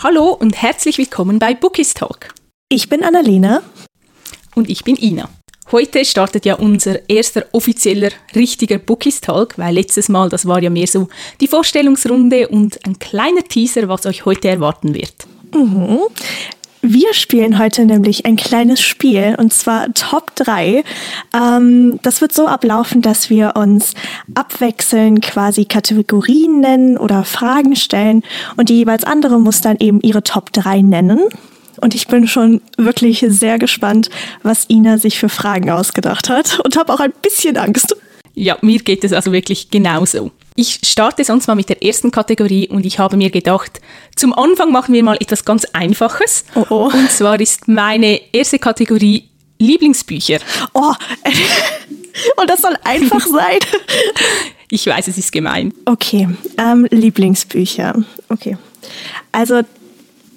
Hallo 0.00 0.28
und 0.28 0.62
herzlich 0.62 0.96
willkommen 0.96 1.40
bei 1.40 1.54
Bookies 1.54 1.92
Talk. 1.92 2.28
Ich 2.68 2.88
bin 2.88 3.02
Annalena. 3.02 3.62
Und 4.54 4.70
ich 4.70 4.84
bin 4.84 4.94
Ina. 4.94 5.28
Heute 5.72 6.04
startet 6.04 6.44
ja 6.44 6.54
unser 6.54 7.08
erster 7.10 7.46
offizieller, 7.50 8.10
richtiger 8.32 8.78
Bookies 8.78 9.20
Talk, 9.20 9.58
weil 9.58 9.74
letztes 9.74 10.08
Mal, 10.08 10.28
das 10.28 10.46
war 10.46 10.62
ja 10.62 10.70
mehr 10.70 10.86
so 10.86 11.08
die 11.40 11.48
Vorstellungsrunde 11.48 12.46
und 12.46 12.78
ein 12.86 13.00
kleiner 13.00 13.42
Teaser, 13.42 13.88
was 13.88 14.06
euch 14.06 14.24
heute 14.24 14.46
erwarten 14.46 14.94
wird. 14.94 15.26
Mhm. 15.52 15.98
Wir 16.80 17.12
spielen 17.12 17.58
heute 17.58 17.84
nämlich 17.84 18.24
ein 18.24 18.36
kleines 18.36 18.80
Spiel 18.80 19.34
und 19.36 19.52
zwar 19.52 19.92
Top 19.94 20.36
3. 20.36 20.84
Ähm, 21.34 21.98
das 22.02 22.20
wird 22.20 22.32
so 22.32 22.46
ablaufen, 22.46 23.02
dass 23.02 23.30
wir 23.30 23.54
uns 23.56 23.94
abwechselnd 24.34 25.22
quasi 25.22 25.64
Kategorien 25.64 26.60
nennen 26.60 26.96
oder 26.96 27.24
Fragen 27.24 27.74
stellen 27.74 28.22
und 28.56 28.68
die 28.68 28.76
jeweils 28.76 29.04
andere 29.04 29.40
muss 29.40 29.60
dann 29.60 29.76
eben 29.80 30.00
ihre 30.02 30.22
Top 30.22 30.52
3 30.52 30.82
nennen. 30.82 31.20
Und 31.80 31.94
ich 31.94 32.06
bin 32.06 32.28
schon 32.28 32.60
wirklich 32.76 33.24
sehr 33.28 33.58
gespannt, 33.58 34.10
was 34.42 34.68
Ina 34.68 34.98
sich 34.98 35.18
für 35.18 35.28
Fragen 35.28 35.70
ausgedacht 35.70 36.28
hat 36.28 36.60
und 36.64 36.76
habe 36.76 36.92
auch 36.92 37.00
ein 37.00 37.12
bisschen 37.22 37.56
Angst. 37.56 37.96
Ja, 38.34 38.56
mir 38.62 38.78
geht 38.78 39.02
es 39.02 39.12
also 39.12 39.32
wirklich 39.32 39.70
genauso. 39.70 40.30
Ich 40.60 40.80
starte 40.82 41.22
sonst 41.22 41.46
mal 41.46 41.54
mit 41.54 41.68
der 41.68 41.84
ersten 41.84 42.10
Kategorie 42.10 42.66
und 42.66 42.84
ich 42.84 42.98
habe 42.98 43.16
mir 43.16 43.30
gedacht, 43.30 43.80
zum 44.16 44.32
Anfang 44.32 44.72
machen 44.72 44.92
wir 44.92 45.04
mal 45.04 45.16
etwas 45.20 45.44
ganz 45.44 45.64
Einfaches. 45.66 46.44
Oh 46.56 46.66
oh. 46.68 46.90
Und 46.92 47.12
zwar 47.12 47.38
ist 47.38 47.68
meine 47.68 48.20
erste 48.32 48.58
Kategorie 48.58 49.28
Lieblingsbücher. 49.60 50.40
Oh, 50.74 50.94
und 52.40 52.50
das 52.50 52.60
soll 52.60 52.74
einfach 52.82 53.20
sein. 53.24 53.60
Ich 54.68 54.84
weiß, 54.84 55.06
es 55.06 55.16
ist 55.16 55.30
gemein. 55.30 55.72
Okay, 55.84 56.28
ähm, 56.56 56.88
Lieblingsbücher. 56.90 57.94
Okay. 58.28 58.58
Also 59.30 59.60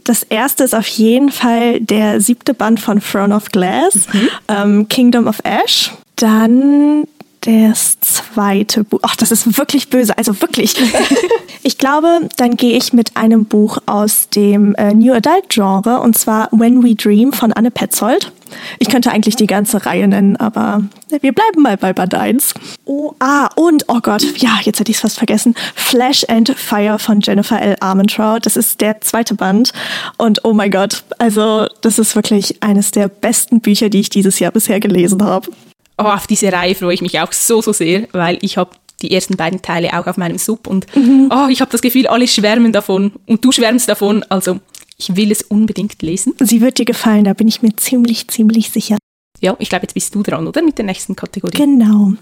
das 0.03 0.21
erste 0.21 0.65
ist 0.65 0.75
auf 0.75 0.87
jeden 0.87 1.31
Fall 1.31 1.79
der 1.79 2.21
siebte 2.21 2.53
Band 2.53 2.79
von 2.79 3.01
Throne 3.01 3.35
of 3.35 3.49
Glass, 3.49 3.95
mhm. 4.13 4.29
ähm, 4.49 4.87
Kingdom 4.87 5.25
of 5.25 5.39
Ash. 5.43 5.89
Dann 6.15 7.07
das 7.41 7.99
zweite 7.99 8.83
Buch. 8.83 8.99
Ach, 9.01 9.15
das 9.15 9.31
ist 9.31 9.57
wirklich 9.57 9.89
böse. 9.89 10.15
Also 10.17 10.39
wirklich. 10.41 10.75
ich 11.63 11.77
glaube, 11.79 12.29
dann 12.37 12.55
gehe 12.55 12.77
ich 12.77 12.93
mit 12.93 13.17
einem 13.17 13.45
Buch 13.45 13.79
aus 13.87 14.29
dem 14.29 14.75
äh, 14.75 14.93
New 14.93 15.11
Adult 15.13 15.49
Genre 15.49 15.99
und 16.01 16.17
zwar 16.17 16.49
When 16.51 16.83
We 16.83 16.95
Dream 16.95 17.33
von 17.33 17.51
Anne 17.51 17.71
Petzold. 17.71 18.31
Ich 18.79 18.89
könnte 18.89 19.11
eigentlich 19.11 19.37
die 19.37 19.47
ganze 19.47 19.85
Reihe 19.85 20.07
nennen, 20.07 20.35
aber 20.35 20.83
wir 21.09 21.31
bleiben 21.33 21.61
mal 21.61 21.77
bei 21.77 21.93
Band 21.93 22.13
1. 22.13 22.53
Oh, 22.85 23.13
ah, 23.19 23.49
und, 23.55 23.85
oh 23.87 24.01
Gott, 24.01 24.23
ja, 24.37 24.59
jetzt 24.61 24.79
hätte 24.79 24.91
ich 24.91 24.97
es 24.97 25.01
fast 25.01 25.17
vergessen. 25.17 25.55
Flash 25.73 26.25
and 26.27 26.49
Fire 26.49 26.99
von 26.99 27.21
Jennifer 27.21 27.61
L. 27.61 27.77
Armentrout. 27.79 28.39
Das 28.43 28.57
ist 28.57 28.81
der 28.81 29.01
zweite 29.01 29.35
Band. 29.35 29.71
Und 30.17 30.43
oh 30.43 30.53
mein 30.53 30.69
Gott, 30.69 31.03
also 31.17 31.65
das 31.81 31.97
ist 31.97 32.15
wirklich 32.15 32.61
eines 32.61 32.91
der 32.91 33.07
besten 33.07 33.61
Bücher, 33.61 33.89
die 33.89 34.01
ich 34.01 34.09
dieses 34.09 34.39
Jahr 34.39 34.51
bisher 34.51 34.79
gelesen 34.79 35.23
habe 35.23 35.49
oh, 35.97 36.03
auf 36.03 36.27
diese 36.27 36.51
Reihe 36.51 36.75
freue 36.75 36.93
ich 36.93 37.01
mich 37.01 37.19
auch 37.19 37.31
so, 37.31 37.61
so 37.61 37.73
sehr, 37.73 38.07
weil 38.11 38.37
ich 38.41 38.57
habe 38.57 38.71
die 39.01 39.11
ersten 39.11 39.35
beiden 39.35 39.61
Teile 39.61 39.99
auch 39.99 40.07
auf 40.07 40.17
meinem 40.17 40.37
Sub 40.37 40.67
und 40.67 40.85
mhm. 40.95 41.29
oh, 41.31 41.47
ich 41.49 41.61
habe 41.61 41.71
das 41.71 41.81
Gefühl, 41.81 42.07
alle 42.07 42.27
schwärmen 42.27 42.71
davon 42.71 43.13
und 43.25 43.43
du 43.43 43.51
schwärmst 43.51 43.89
davon, 43.89 44.23
also 44.29 44.59
ich 44.97 45.15
will 45.15 45.31
es 45.31 45.41
unbedingt 45.41 46.01
lesen. 46.01 46.33
Sie 46.39 46.61
wird 46.61 46.77
dir 46.77 46.85
gefallen, 46.85 47.23
da 47.23 47.33
bin 47.33 47.47
ich 47.47 47.61
mir 47.61 47.75
ziemlich, 47.75 48.27
ziemlich 48.27 48.69
sicher. 48.69 48.97
Ja, 49.39 49.55
ich 49.57 49.69
glaube, 49.69 49.83
jetzt 49.83 49.95
bist 49.95 50.13
du 50.13 50.21
dran, 50.21 50.47
oder? 50.47 50.61
Mit 50.61 50.77
der 50.77 50.85
nächsten 50.85 51.15
Kategorie. 51.15 51.57
Genau. 51.57 52.13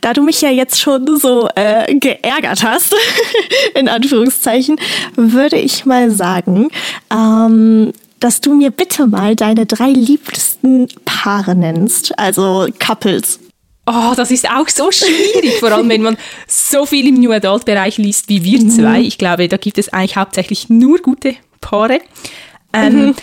Da 0.00 0.12
du 0.12 0.22
mich 0.22 0.40
ja 0.40 0.50
jetzt 0.50 0.80
schon 0.80 1.18
so 1.18 1.48
äh, 1.56 1.92
geärgert 1.96 2.62
hast, 2.62 2.94
in 3.74 3.88
Anführungszeichen, 3.88 4.76
würde 5.16 5.56
ich 5.56 5.86
mal 5.86 6.12
sagen, 6.12 6.68
ähm, 7.12 7.92
dass 8.20 8.40
du 8.40 8.54
mir 8.54 8.70
bitte 8.70 9.06
mal 9.06 9.36
deine 9.36 9.66
drei 9.66 9.90
liebsten 9.90 10.88
Paare 11.04 11.54
nennst, 11.54 12.18
also 12.18 12.66
Couples. 12.78 13.40
Oh, 13.86 14.12
das 14.14 14.30
ist 14.30 14.48
auch 14.50 14.68
so 14.68 14.92
schwierig, 14.92 15.58
vor 15.60 15.72
allem 15.72 15.88
wenn 15.88 16.02
man 16.02 16.18
so 16.46 16.84
viel 16.84 17.08
im 17.08 17.14
New 17.14 17.32
Adult 17.32 17.64
Bereich 17.64 17.96
liest 17.96 18.28
wie 18.28 18.44
wir 18.44 18.60
mhm. 18.60 18.70
zwei. 18.70 19.00
Ich 19.00 19.16
glaube, 19.16 19.48
da 19.48 19.56
gibt 19.56 19.78
es 19.78 19.90
eigentlich 19.92 20.16
hauptsächlich 20.16 20.68
nur 20.68 20.98
gute 20.98 21.36
Paare. 21.60 22.00
Ähm, 22.74 23.06
mhm. 23.06 23.14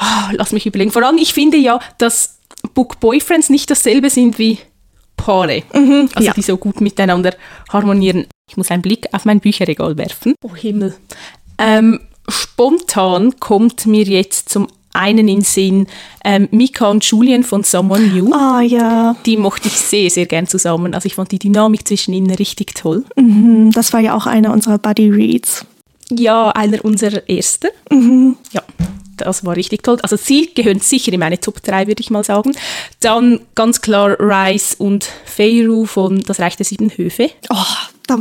oh, 0.00 0.32
lass 0.32 0.52
mich 0.52 0.64
überlegen. 0.64 0.90
Vor 0.90 1.02
allem, 1.02 1.18
ich 1.18 1.34
finde 1.34 1.58
ja, 1.58 1.80
dass 1.98 2.38
Book 2.72 2.98
Boyfriends 2.98 3.50
nicht 3.50 3.70
dasselbe 3.70 4.08
sind 4.08 4.38
wie 4.38 4.58
Paare. 5.18 5.62
Mhm, 5.74 6.08
also 6.14 6.26
ja. 6.26 6.32
die 6.32 6.42
so 6.42 6.56
gut 6.56 6.80
miteinander 6.80 7.34
harmonieren. 7.70 8.26
Ich 8.48 8.56
muss 8.56 8.70
einen 8.70 8.82
Blick 8.82 9.06
auf 9.12 9.26
mein 9.26 9.40
Bücherregal 9.40 9.98
werfen. 9.98 10.34
Oh 10.42 10.54
Himmel. 10.54 10.94
Ähm, 11.58 12.00
spontan 12.28 13.38
kommt 13.40 13.86
mir 13.86 14.04
jetzt 14.04 14.48
zum 14.48 14.68
einen 14.96 15.28
in 15.28 15.42
Sinn 15.42 15.86
ähm, 16.24 16.48
Mika 16.50 16.88
und 16.88 17.04
Julian 17.04 17.44
von 17.44 17.62
Someone 17.62 18.06
New. 18.06 18.32
Ah 18.32 18.62
ja. 18.62 19.14
Die 19.26 19.36
mochte 19.36 19.68
ich 19.68 19.74
sehr, 19.74 20.10
sehr 20.10 20.26
gern 20.26 20.46
zusammen. 20.46 20.94
Also 20.94 21.06
ich 21.06 21.14
fand 21.14 21.30
die 21.32 21.38
Dynamik 21.38 21.86
zwischen 21.86 22.14
ihnen 22.14 22.30
richtig 22.30 22.74
toll. 22.74 23.04
Mhm, 23.16 23.70
das 23.72 23.92
war 23.92 24.00
ja 24.00 24.16
auch 24.16 24.26
einer 24.26 24.52
unserer 24.52 24.78
Buddy 24.78 25.10
Reads. 25.10 25.66
Ja, 26.10 26.50
einer 26.50 26.84
unserer 26.84 27.28
ersten. 27.28 27.68
Mhm. 27.90 28.36
Ja, 28.52 28.62
das 29.16 29.44
war 29.44 29.56
richtig 29.56 29.82
toll. 29.82 29.98
Also 30.02 30.16
sie 30.16 30.50
gehören 30.54 30.80
sicher 30.80 31.12
in 31.12 31.20
meine 31.20 31.40
Top 31.40 31.62
3, 31.62 31.86
würde 31.86 32.00
ich 32.00 32.10
mal 32.10 32.24
sagen. 32.24 32.52
Dann 33.00 33.40
ganz 33.54 33.80
klar 33.80 34.16
Rice 34.18 34.74
und 34.74 35.08
Feyru 35.24 35.86
von 35.86 36.20
Das 36.20 36.40
Reich 36.40 36.56
der 36.56 36.66
Sieben 36.66 36.90
Höfe. 36.90 37.30
Oh, 37.50 37.56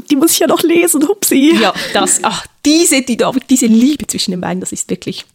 die 0.10 0.16
muss 0.16 0.32
ich 0.32 0.40
ja 0.40 0.48
noch 0.48 0.62
lesen, 0.64 1.08
hupsi. 1.08 1.58
Ja, 1.60 1.74
das, 1.94 2.20
ach, 2.24 2.46
diese 2.66 3.02
Dynamik, 3.02 3.48
diese 3.48 3.68
Liebe 3.68 4.08
zwischen 4.08 4.32
den 4.32 4.42
beiden, 4.42 4.60
das 4.60 4.72
ist 4.72 4.90
wirklich, 4.90 5.26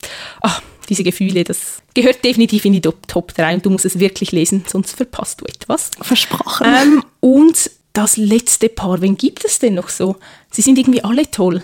ach, 0.41 0.63
diese 0.89 1.05
Gefühle, 1.05 1.45
das 1.45 1.83
gehört 1.95 2.25
definitiv 2.25 2.65
in 2.65 2.73
die 2.73 2.81
Top 2.81 3.35
3 3.35 3.55
und 3.55 3.67
du 3.67 3.71
musst 3.71 3.85
es 3.85 3.99
wirklich 3.99 4.33
lesen, 4.33 4.65
sonst 4.67 4.97
verpasst 4.97 5.41
du 5.41 5.45
etwas. 5.47 5.91
Versprochen. 6.01 6.67
Ähm, 6.67 7.05
und 7.21 7.71
das 7.93 8.17
letzte 8.17 8.69
Paar, 8.69 9.01
wen 9.01 9.17
gibt 9.17 9.45
es 9.45 9.59
denn 9.59 9.75
noch 9.75 9.89
so? 9.89 10.17
Sie 10.51 10.63
sind 10.63 10.79
irgendwie 10.79 11.03
alle 11.03 11.31
toll. 11.31 11.63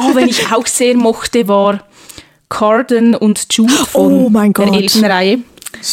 oh, 0.00 0.14
wenn 0.14 0.28
ich 0.28 0.52
auch 0.52 0.66
sehr 0.66 0.96
mochte, 0.96 1.48
war 1.48 1.84
Carden 2.48 3.14
und 3.14 3.46
Jude 3.52 3.72
von 3.72 4.12
oh 4.12 4.28
mein 4.28 4.52
Gott. 4.52 4.68
der 4.68 4.74
Elfenreihe. 4.74 5.38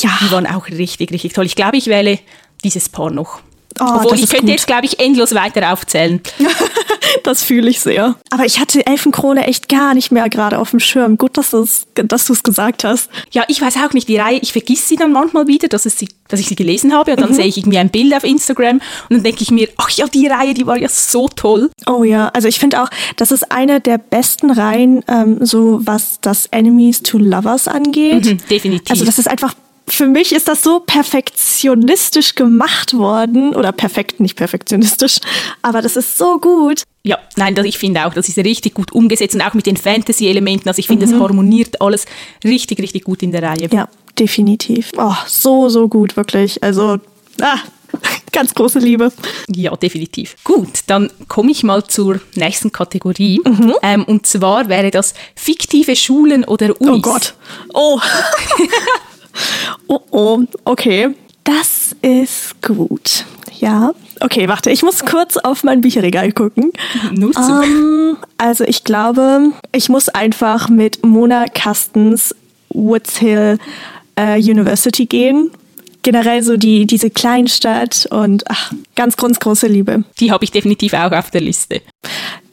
Ja. 0.02 0.18
Die 0.22 0.32
waren 0.32 0.48
auch 0.48 0.68
richtig, 0.68 1.12
richtig 1.12 1.34
toll. 1.34 1.46
Ich 1.46 1.56
glaube, 1.56 1.78
ich 1.78 1.88
wähle 1.88 2.20
dieses 2.64 2.90
Paar 2.90 3.12
noch. 3.12 3.42
Oh, 3.80 3.84
Obwohl, 3.84 4.16
ich 4.16 4.30
könnte 4.30 4.46
gut. 4.46 4.52
jetzt, 4.52 4.68
glaube 4.68 4.86
ich, 4.86 5.00
endlos 5.00 5.36
weiter 5.36 5.74
aufzählen. 5.74 6.22
das 7.24 7.44
fühle 7.44 7.70
ich 7.70 7.80
sehr. 7.80 8.16
Aber 8.30 8.46
ich 8.46 8.60
hatte 8.60 8.86
Elfenkrone 8.86 9.46
echt 9.48 9.68
gar 9.68 9.94
nicht 9.94 10.12
mehr 10.12 10.30
gerade 10.30 10.60
auf 10.60 10.72
dem 10.72 10.80
Schirm. 10.80 11.18
Gut, 11.18 11.38
dass 11.38 11.52
du 11.52 11.62
es 11.62 11.88
dass 11.94 12.26
gesagt 12.44 12.84
hast. 12.84 13.10
Ja, 13.32 13.44
ich 13.48 13.62
weiß 13.62 13.78
auch 13.78 13.94
nicht, 13.94 14.08
die 14.08 14.18
Reihe, 14.18 14.40
ich 14.42 14.54
vergiss 14.54 14.88
sie 14.88 14.96
dann 14.96 15.12
manchmal 15.12 15.48
wieder, 15.48 15.68
dass, 15.68 15.86
es 15.86 15.98
sie, 16.00 16.10
dass 16.28 16.40
ich 16.40 16.48
sie 16.48 16.56
gelesen 16.56 16.94
habe. 16.94 17.12
Und 17.12 17.22
dann 17.22 17.32
mhm. 17.32 17.36
sehe 17.36 17.46
ich 17.46 17.58
irgendwie 17.58 17.78
ein 17.78 17.90
Bild 17.90 18.14
auf 18.16 18.24
Instagram 18.24 18.76
und 18.76 18.82
dann 19.10 19.24
denke 19.24 19.42
ich 19.42 19.52
mir, 19.52 19.68
ach 19.78 19.90
ja, 19.92 20.08
die 20.08 20.28
Reihe, 20.28 20.54
die 20.54 20.66
war 20.66 20.78
ja 20.78 20.90
so 20.90 21.28
toll. 21.28 21.70
Oh 21.88 22.04
ja, 22.04 22.30
also 22.30 22.48
ich 22.48 22.60
finde 22.60 22.82
auch, 22.82 22.90
das 23.18 23.32
ist 23.32 23.52
eine 23.52 23.82
der 23.82 23.98
besten 23.98 24.52
Reihen, 24.52 25.04
ähm, 25.08 25.40
so 25.42 25.80
was 25.84 26.20
das 26.22 26.46
Enemies 26.48 27.04
to 27.04 27.18
Lovers 27.18 27.68
angeht. 27.68 28.26
Mhm, 28.26 28.38
definitiv. 28.50 28.90
Also 28.90 29.06
das 29.06 29.20
ist 29.20 29.28
einfach 29.28 29.54
für 29.88 30.08
mich 30.08 30.32
ist 30.32 30.48
das 30.48 30.62
so 30.62 30.80
perfektionistisch 30.80 32.36
gemacht 32.36 32.98
worden. 32.98 33.56
Oder 33.56 33.72
perfekt, 33.72 34.20
nicht 34.20 34.36
perfektionistisch. 34.36 35.18
Aber 35.62 35.82
das 35.82 35.96
ist 35.96 36.18
so 36.18 36.40
gut. 36.40 36.84
Ja, 37.04 37.20
nein, 37.36 37.56
ich 37.66 37.78
finde 37.78 38.06
auch, 38.06 38.14
das 38.14 38.28
ist 38.28 38.38
richtig 38.38 38.74
gut 38.74 38.92
umgesetzt 38.92 39.36
und 39.36 39.42
auch 39.42 39.54
mit 39.54 39.68
den 39.68 39.78
Fantasy-Elementen. 39.78 40.68
Also 40.68 40.80
ich 40.80 40.88
finde, 40.88 41.06
es 41.06 41.12
mhm. 41.12 41.22
harmoniert 41.22 41.80
alles 41.82 42.06
richtig, 42.44 42.80
richtig 42.80 43.04
gut 43.04 43.22
in 43.22 43.32
der 43.32 43.44
Reihe. 43.44 43.70
Ja, 43.72 43.88
definitiv. 44.18 44.92
Oh, 44.98 45.14
so, 45.28 45.70
so 45.70 45.88
gut, 45.88 46.18
wirklich. 46.18 46.64
Also, 46.64 46.98
ah, 47.42 47.58
ganz 48.32 48.56
große 48.56 48.80
Liebe. 48.80 49.12
Ja, 49.48 49.76
definitiv. 49.76 50.36
Gut, 50.44 50.80
dann 50.88 51.12
komme 51.28 51.52
ich 51.52 51.64
mal 51.64 51.84
zur 51.84 52.20
nächsten 52.34 52.72
Kategorie. 52.72 53.40
Mhm. 53.46 53.76
Ähm, 53.84 54.04
und 54.06 54.26
zwar 54.26 54.68
wäre 54.68 54.90
das 54.90 55.14
fiktive 55.36 55.96
Schulen 55.96 56.44
oder 56.44 56.80
Unis. 56.82 56.96
Oh 56.96 57.02
Gott. 57.02 57.36
Oh. 57.72 58.00
Oh, 59.88 60.00
oh, 60.12 60.44
okay. 60.66 61.16
Das 61.44 61.96
ist 62.02 62.62
gut. 62.62 63.26
Ja. 63.60 63.94
Okay, 64.20 64.48
warte, 64.48 64.72
ich 64.72 64.84
muss 64.84 65.06
kurz 65.06 65.38
auf 65.38 65.64
mein 65.64 65.82
Bücherregal 65.82 66.32
gucken. 66.32 66.72
Um, 67.12 67.34
ähm, 67.38 68.18
also 68.38 68.64
ich 68.64 68.84
glaube, 68.84 69.52
ich 69.72 69.90
muss 69.90 70.10
einfach 70.10 70.70
mit 70.70 71.06
Mona 71.06 71.46
Kastens 71.48 72.34
Woods 72.70 73.18
Hill 73.18 73.58
äh, 74.16 74.38
University 74.40 75.06
gehen. 75.06 75.52
Generell 76.02 76.44
so 76.44 76.58
die, 76.58 76.86
diese 76.86 77.10
Kleinstadt 77.10 78.08
und 78.12 78.44
ach, 78.50 78.72
ganz, 78.96 79.18
ganz 79.18 79.40
große 79.40 79.68
Liebe. 79.68 80.04
Die 80.20 80.32
habe 80.32 80.44
ich 80.44 80.52
definitiv 80.52 80.94
auch 80.94 81.12
auf 81.12 81.32
der 81.32 81.42
Liste. 81.42 81.82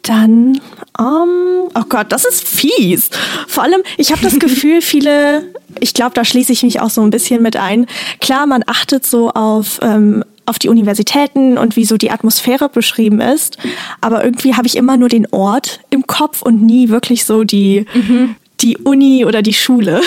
Dann, 0.02 0.60
um, 0.98 1.68
oh 1.74 1.84
Gott, 1.88 2.10
das 2.10 2.24
ist 2.24 2.46
fies. 2.46 3.10
Vor 3.46 3.62
allem, 3.62 3.82
ich 3.96 4.10
habe 4.12 4.22
das 4.22 4.38
Gefühl, 4.38 4.82
viele, 4.82 5.44
ich 5.80 5.94
glaube, 5.94 6.12
da 6.14 6.24
schließe 6.24 6.52
ich 6.52 6.62
mich 6.62 6.80
auch 6.80 6.90
so 6.90 7.02
ein 7.02 7.10
bisschen 7.10 7.42
mit 7.42 7.56
ein. 7.56 7.86
Klar, 8.20 8.46
man 8.46 8.64
achtet 8.66 9.06
so 9.06 9.30
auf, 9.30 9.78
ähm, 9.82 10.24
auf 10.44 10.58
die 10.58 10.68
Universitäten 10.68 11.56
und 11.56 11.76
wie 11.76 11.84
so 11.84 11.96
die 11.96 12.10
Atmosphäre 12.10 12.68
beschrieben 12.68 13.20
ist. 13.20 13.58
Aber 14.00 14.24
irgendwie 14.24 14.54
habe 14.54 14.66
ich 14.66 14.76
immer 14.76 14.96
nur 14.96 15.08
den 15.08 15.28
Ort 15.30 15.80
im 15.90 16.06
Kopf 16.06 16.42
und 16.42 16.62
nie 16.62 16.88
wirklich 16.88 17.24
so 17.24 17.44
die, 17.44 17.86
mhm 17.94 18.36
die 18.62 18.76
Uni 18.78 19.24
oder 19.24 19.42
die 19.42 19.52
Schule. 19.52 20.00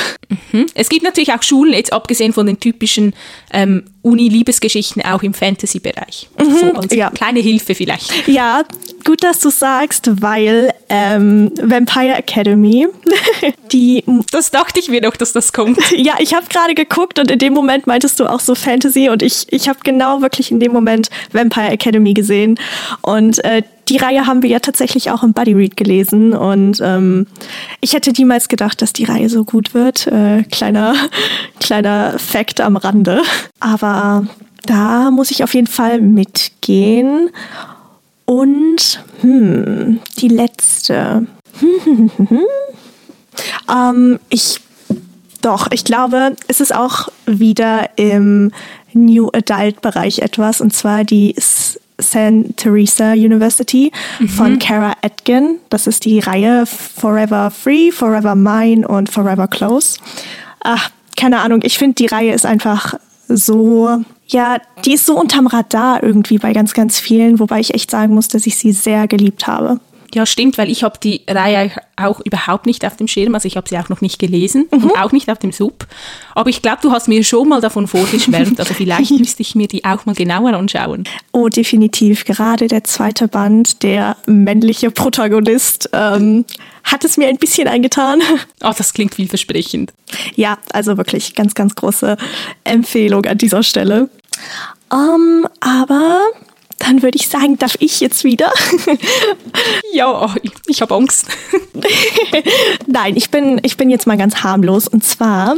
Mhm. 0.51 0.65
Es 0.73 0.89
gibt 0.89 1.03
natürlich 1.03 1.33
auch 1.33 1.43
Schulen, 1.43 1.73
jetzt 1.73 1.93
abgesehen 1.93 2.33
von 2.33 2.45
den 2.45 2.59
typischen 2.59 3.13
ähm, 3.51 3.83
Uni-Liebesgeschichten, 4.01 5.03
auch 5.03 5.23
im 5.23 5.33
Fantasy-Bereich. 5.33 6.29
Mhm, 6.39 6.57
so 6.57 6.73
als 6.73 6.93
ja. 6.93 7.09
kleine 7.09 7.39
Hilfe 7.39 7.75
vielleicht. 7.75 8.27
Ja, 8.27 8.63
gut, 9.03 9.23
dass 9.23 9.39
du 9.39 9.49
sagst, 9.49 10.21
weil 10.21 10.73
ähm, 10.89 11.51
Vampire 11.61 12.15
Academy, 12.15 12.87
die... 13.71 14.03
Das 14.31 14.51
dachte 14.51 14.79
ich 14.79 14.89
mir 14.89 15.01
doch, 15.01 15.15
dass 15.15 15.33
das 15.33 15.53
kommt. 15.53 15.79
ja, 15.97 16.15
ich 16.19 16.33
habe 16.33 16.45
gerade 16.49 16.75
geguckt 16.75 17.19
und 17.19 17.31
in 17.31 17.39
dem 17.39 17.53
Moment 17.53 17.87
meintest 17.87 18.19
du 18.19 18.25
auch 18.25 18.39
so 18.39 18.55
Fantasy 18.55 19.09
und 19.09 19.23
ich, 19.23 19.47
ich 19.49 19.67
habe 19.67 19.79
genau 19.83 20.21
wirklich 20.21 20.51
in 20.51 20.59
dem 20.59 20.71
Moment 20.71 21.09
Vampire 21.31 21.69
Academy 21.69 22.13
gesehen 22.13 22.59
und 23.01 23.43
äh, 23.43 23.63
die 23.87 23.97
Reihe 23.97 24.25
haben 24.25 24.41
wir 24.41 24.49
ja 24.49 24.59
tatsächlich 24.59 25.11
auch 25.11 25.23
im 25.23 25.33
Buddy 25.33 25.53
Read 25.53 25.77
gelesen 25.77 26.33
und 26.33 26.79
ähm, 26.83 27.27
ich 27.81 27.93
hätte 27.93 28.11
niemals 28.11 28.47
gedacht, 28.47 28.81
dass 28.81 28.93
die 28.93 29.03
Reihe 29.03 29.29
so 29.29 29.43
gut 29.43 29.73
wird. 29.73 30.07
Äh, 30.07 30.43
kleiner, 30.43 30.95
kleiner 31.59 32.17
Fact 32.17 32.61
am 32.61 32.77
Rande. 32.77 33.21
Aber 33.59 34.27
da 34.65 35.11
muss 35.11 35.31
ich 35.31 35.43
auf 35.43 35.53
jeden 35.53 35.67
Fall 35.67 36.01
mitgehen. 36.01 37.29
Und 38.25 39.03
hm, 39.21 39.99
die 40.17 40.29
letzte. 40.29 41.27
ähm, 43.69 44.19
ich 44.29 44.59
doch, 45.41 45.67
ich 45.71 45.83
glaube, 45.83 46.35
es 46.47 46.59
ist 46.59 46.73
auch 46.73 47.09
wieder 47.27 47.91
im 47.97 48.51
New 48.93 49.29
Adult 49.31 49.81
Bereich 49.81 50.19
etwas, 50.19 50.59
und 50.59 50.73
zwar 50.73 51.03
die 51.03 51.35
St. 52.01 52.56
Teresa 52.57 53.13
University 53.13 53.92
mhm. 54.19 54.30
von 54.30 54.59
Kara 54.59 54.94
Atkin. 55.01 55.57
Das 55.69 55.88
ist 55.88 56.06
die 56.06 56.19
Reihe 56.19 56.65
Forever 56.65 57.51
Free, 57.51 57.92
Forever 57.92 58.36
Mine 58.36 58.88
und 58.88 59.09
Forever 59.09 59.47
Close. 59.47 60.00
Ach, 60.62 60.89
keine 61.15 61.39
Ahnung, 61.39 61.62
ich 61.63 61.77
finde, 61.77 61.95
die 61.95 62.07
Reihe 62.07 62.33
ist 62.33 62.45
einfach 62.45 62.95
so, 63.27 64.03
ja, 64.27 64.57
die 64.83 64.94
ist 64.94 65.06
so 65.06 65.18
unterm 65.19 65.47
Radar 65.47 66.03
irgendwie 66.03 66.38
bei 66.38 66.53
ganz, 66.53 66.74
ganz 66.74 67.00
vielen, 67.00 67.39
wobei 67.39 67.59
ich 67.59 67.74
echt 67.74 67.92
sagen 67.92 68.13
muss, 68.13 68.27
dass 68.27 68.45
ich 68.45 68.57
sie 68.57 68.71
sehr 68.71 69.07
geliebt 69.07 69.48
habe. 69.48 69.80
Ja, 70.15 70.25
stimmt, 70.25 70.57
weil 70.57 70.71
ich 70.71 70.81
habe 70.85 70.97
die 70.97 71.23
Reihe 71.27 71.71
auch 71.97 72.21
überhaupt 72.21 72.67
nicht 72.67 72.85
auf 72.85 72.95
dem 72.95 73.06
Schirm, 73.06 73.35
also 73.35 73.50
ich 73.50 73.57
habe 73.57 73.67
sie 73.67 73.77
auch 73.77 73.89
noch 73.89 74.00
nicht 74.00 74.17
gelesen 74.17 74.65
mhm. 74.71 74.85
und 74.85 74.97
auch 74.97 75.12
nicht 75.12 75.29
auf 75.29 75.39
dem 75.39 75.51
Sub. 75.51 75.85
Aber 76.35 76.50
ich 76.50 76.62
glaube, 76.62 76.77
du 76.81 76.91
hast 76.94 77.09
mir 77.09 77.21
schon 77.25 77.50
mal 77.50 77.59
davon 77.59 77.85
vorgeschwärmt, 77.85 78.57
also 78.57 78.73
vielleicht 78.73 79.12
müsste 79.19 79.41
ich 79.41 79.56
mir 79.56 79.67
die 79.67 79.83
auch 79.83 80.06
mal 80.06 80.15
genauer 80.15 80.53
anschauen. 80.53 81.03
Oh, 81.33 81.50
definitiv. 81.50 82.23
Gerade 82.23 82.69
der 82.69 82.85
zweite 82.85 83.27
Band, 83.27 83.83
der 83.83 84.15
männliche 84.25 84.89
Protagonist, 84.89 85.89
ähm, 85.91 86.45
hat 86.85 87.03
es 87.03 87.17
mir 87.17 87.27
ein 87.27 87.38
bisschen 87.38 87.67
eingetan. 87.67 88.21
Oh, 88.63 88.71
das 88.77 88.94
klingt 88.94 89.15
vielversprechend. 89.15 89.91
Ja, 90.35 90.59
also 90.71 90.95
wirklich 90.95 91.35
ganz, 91.35 91.56
ganz 91.56 91.75
große 91.75 92.15
Empfehlung 92.63 93.25
an 93.25 93.38
dieser 93.38 93.63
Stelle. 93.63 94.09
Um, 94.89 95.00
ähm, 95.44 95.47
aber 95.59 96.21
dann 96.80 97.01
würde 97.01 97.18
ich 97.18 97.27
sagen, 97.27 97.57
darf 97.57 97.75
ich 97.80 98.00
jetzt 98.00 98.24
wieder? 98.24 98.51
ja, 99.94 100.33
ich 100.68 100.81
habe 100.81 100.95
Angst. 100.95 101.25
Nein, 102.88 103.16
ich 103.16 103.30
bin, 103.30 103.60
ich 103.63 103.77
bin 103.77 103.89
jetzt 103.89 104.07
mal 104.07 104.18
ganz 104.18 104.44
harmlos. 104.44 104.88
Und 104.88 105.04
zwar 105.04 105.56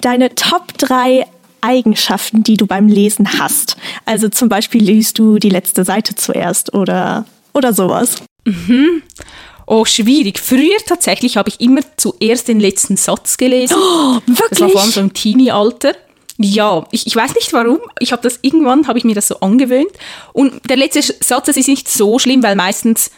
deine 0.00 0.34
Top 0.34 0.76
3 0.78 1.26
Eigenschaften, 1.60 2.42
die 2.42 2.56
du 2.56 2.66
beim 2.66 2.88
Lesen 2.88 3.38
hast. 3.38 3.76
Also 4.04 4.28
zum 4.28 4.48
Beispiel 4.48 4.82
liest 4.82 5.18
du 5.18 5.38
die 5.38 5.48
letzte 5.48 5.84
Seite 5.84 6.14
zuerst 6.14 6.74
oder, 6.74 7.26
oder 7.54 7.72
sowas. 7.72 8.16
Mhm. 8.44 9.02
Oh, 9.66 9.84
schwierig. 9.84 10.38
Früher 10.38 10.78
tatsächlich 10.86 11.36
habe 11.36 11.48
ich 11.48 11.60
immer 11.60 11.80
zuerst 11.96 12.46
den 12.46 12.60
letzten 12.60 12.96
Satz 12.96 13.36
gelesen. 13.36 13.76
Oh, 13.76 14.20
wirklich? 14.26 14.48
Das 14.50 14.60
war 14.60 14.68
vor 14.68 14.80
allem 14.80 14.90
so 14.90 15.00
im 15.00 15.12
Teenie-Alter. 15.12 15.94
Ja, 16.38 16.86
ich, 16.90 17.06
ich 17.06 17.16
weiß 17.16 17.34
nicht 17.34 17.52
warum. 17.52 17.78
Ich 17.98 18.12
habe 18.12 18.22
das 18.22 18.38
irgendwann 18.42 18.86
habe 18.88 18.98
ich 18.98 19.04
mir 19.04 19.14
das 19.14 19.28
so 19.28 19.40
angewöhnt. 19.40 19.90
Und 20.32 20.68
der 20.68 20.76
letzte 20.76 21.02
Satz, 21.02 21.46
das 21.46 21.56
ist 21.56 21.68
nicht 21.68 21.88
so 21.88 22.18
schlimm, 22.18 22.42
weil 22.42 22.56
meistens 22.56 23.10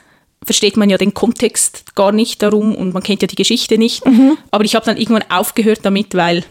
versteht 0.45 0.77
man 0.77 0.89
ja 0.89 0.99
den 0.99 1.15
Kontext 1.15 1.97
gar 1.97 2.13
nicht 2.13 2.43
darum 2.43 2.75
und 2.75 2.95
man 2.95 3.03
kennt 3.03 3.23
ja 3.23 3.29
die 3.29 3.35
Geschichte 3.35 3.77
nicht. 3.77 4.07
Mhm. 4.07 4.39
Aber 4.51 4.65
ich 4.65 4.75
habe 4.75 4.87
dann 4.87 4.97
irgendwann 4.97 5.29
aufgehört 5.31 5.81
damit, 5.83 6.15
weil 6.15 6.45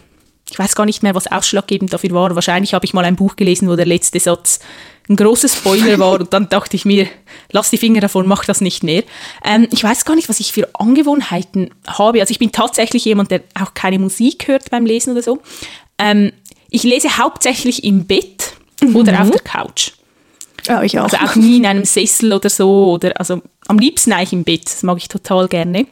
ich 0.50 0.58
weiß 0.58 0.76
gar 0.76 0.86
nicht 0.86 1.02
mehr, 1.02 1.14
was 1.14 1.30
ausschlaggebend 1.30 1.92
dafür 1.92 2.10
war. 2.12 2.34
Wahrscheinlich 2.34 2.74
habe 2.74 2.84
ich 2.84 2.94
mal 2.94 3.04
ein 3.04 3.16
Buch 3.16 3.36
gelesen, 3.36 3.68
wo 3.68 3.76
der 3.76 3.86
letzte 3.86 4.20
Satz 4.20 4.60
ein 5.08 5.16
großer 5.16 5.48
Spoiler 5.48 5.98
war 5.98 6.20
und 6.20 6.32
dann 6.32 6.48
dachte 6.48 6.76
ich 6.76 6.84
mir, 6.84 7.06
lass 7.50 7.70
die 7.70 7.78
Finger 7.78 8.00
davon, 8.00 8.26
mach 8.26 8.44
das 8.44 8.60
nicht 8.60 8.82
mehr. 8.82 9.04
Ähm, 9.44 9.68
ich 9.72 9.82
weiß 9.82 10.04
gar 10.04 10.14
nicht, 10.14 10.28
was 10.28 10.40
ich 10.40 10.52
für 10.52 10.68
Angewohnheiten 10.74 11.70
habe. 11.86 12.20
Also 12.20 12.32
ich 12.32 12.38
bin 12.38 12.52
tatsächlich 12.52 13.04
jemand, 13.04 13.30
der 13.30 13.42
auch 13.60 13.74
keine 13.74 13.98
Musik 13.98 14.48
hört 14.48 14.70
beim 14.70 14.86
Lesen 14.86 15.12
oder 15.12 15.22
so. 15.22 15.40
Ähm, 15.98 16.32
ich 16.70 16.82
lese 16.82 17.18
hauptsächlich 17.18 17.84
im 17.84 18.06
Bett 18.06 18.52
mhm. 18.82 18.96
oder 18.96 19.20
auf 19.22 19.30
der 19.30 19.40
Couch. 19.40 19.92
Ja, 20.66 20.82
ich 20.82 20.98
auch. 20.98 21.04
Also 21.04 21.16
auch 21.18 21.34
nie 21.36 21.56
in 21.56 21.66
einem 21.66 21.84
Sessel 21.84 22.32
oder 22.32 22.50
so. 22.50 22.92
Oder, 22.92 23.18
also 23.18 23.42
am 23.68 23.78
liebsten 23.78 24.12
eigentlich 24.12 24.32
im 24.32 24.44
Bett. 24.44 24.66
Das 24.66 24.82
mag 24.82 24.98
ich 24.98 25.08
total 25.08 25.48
gerne. 25.48 25.86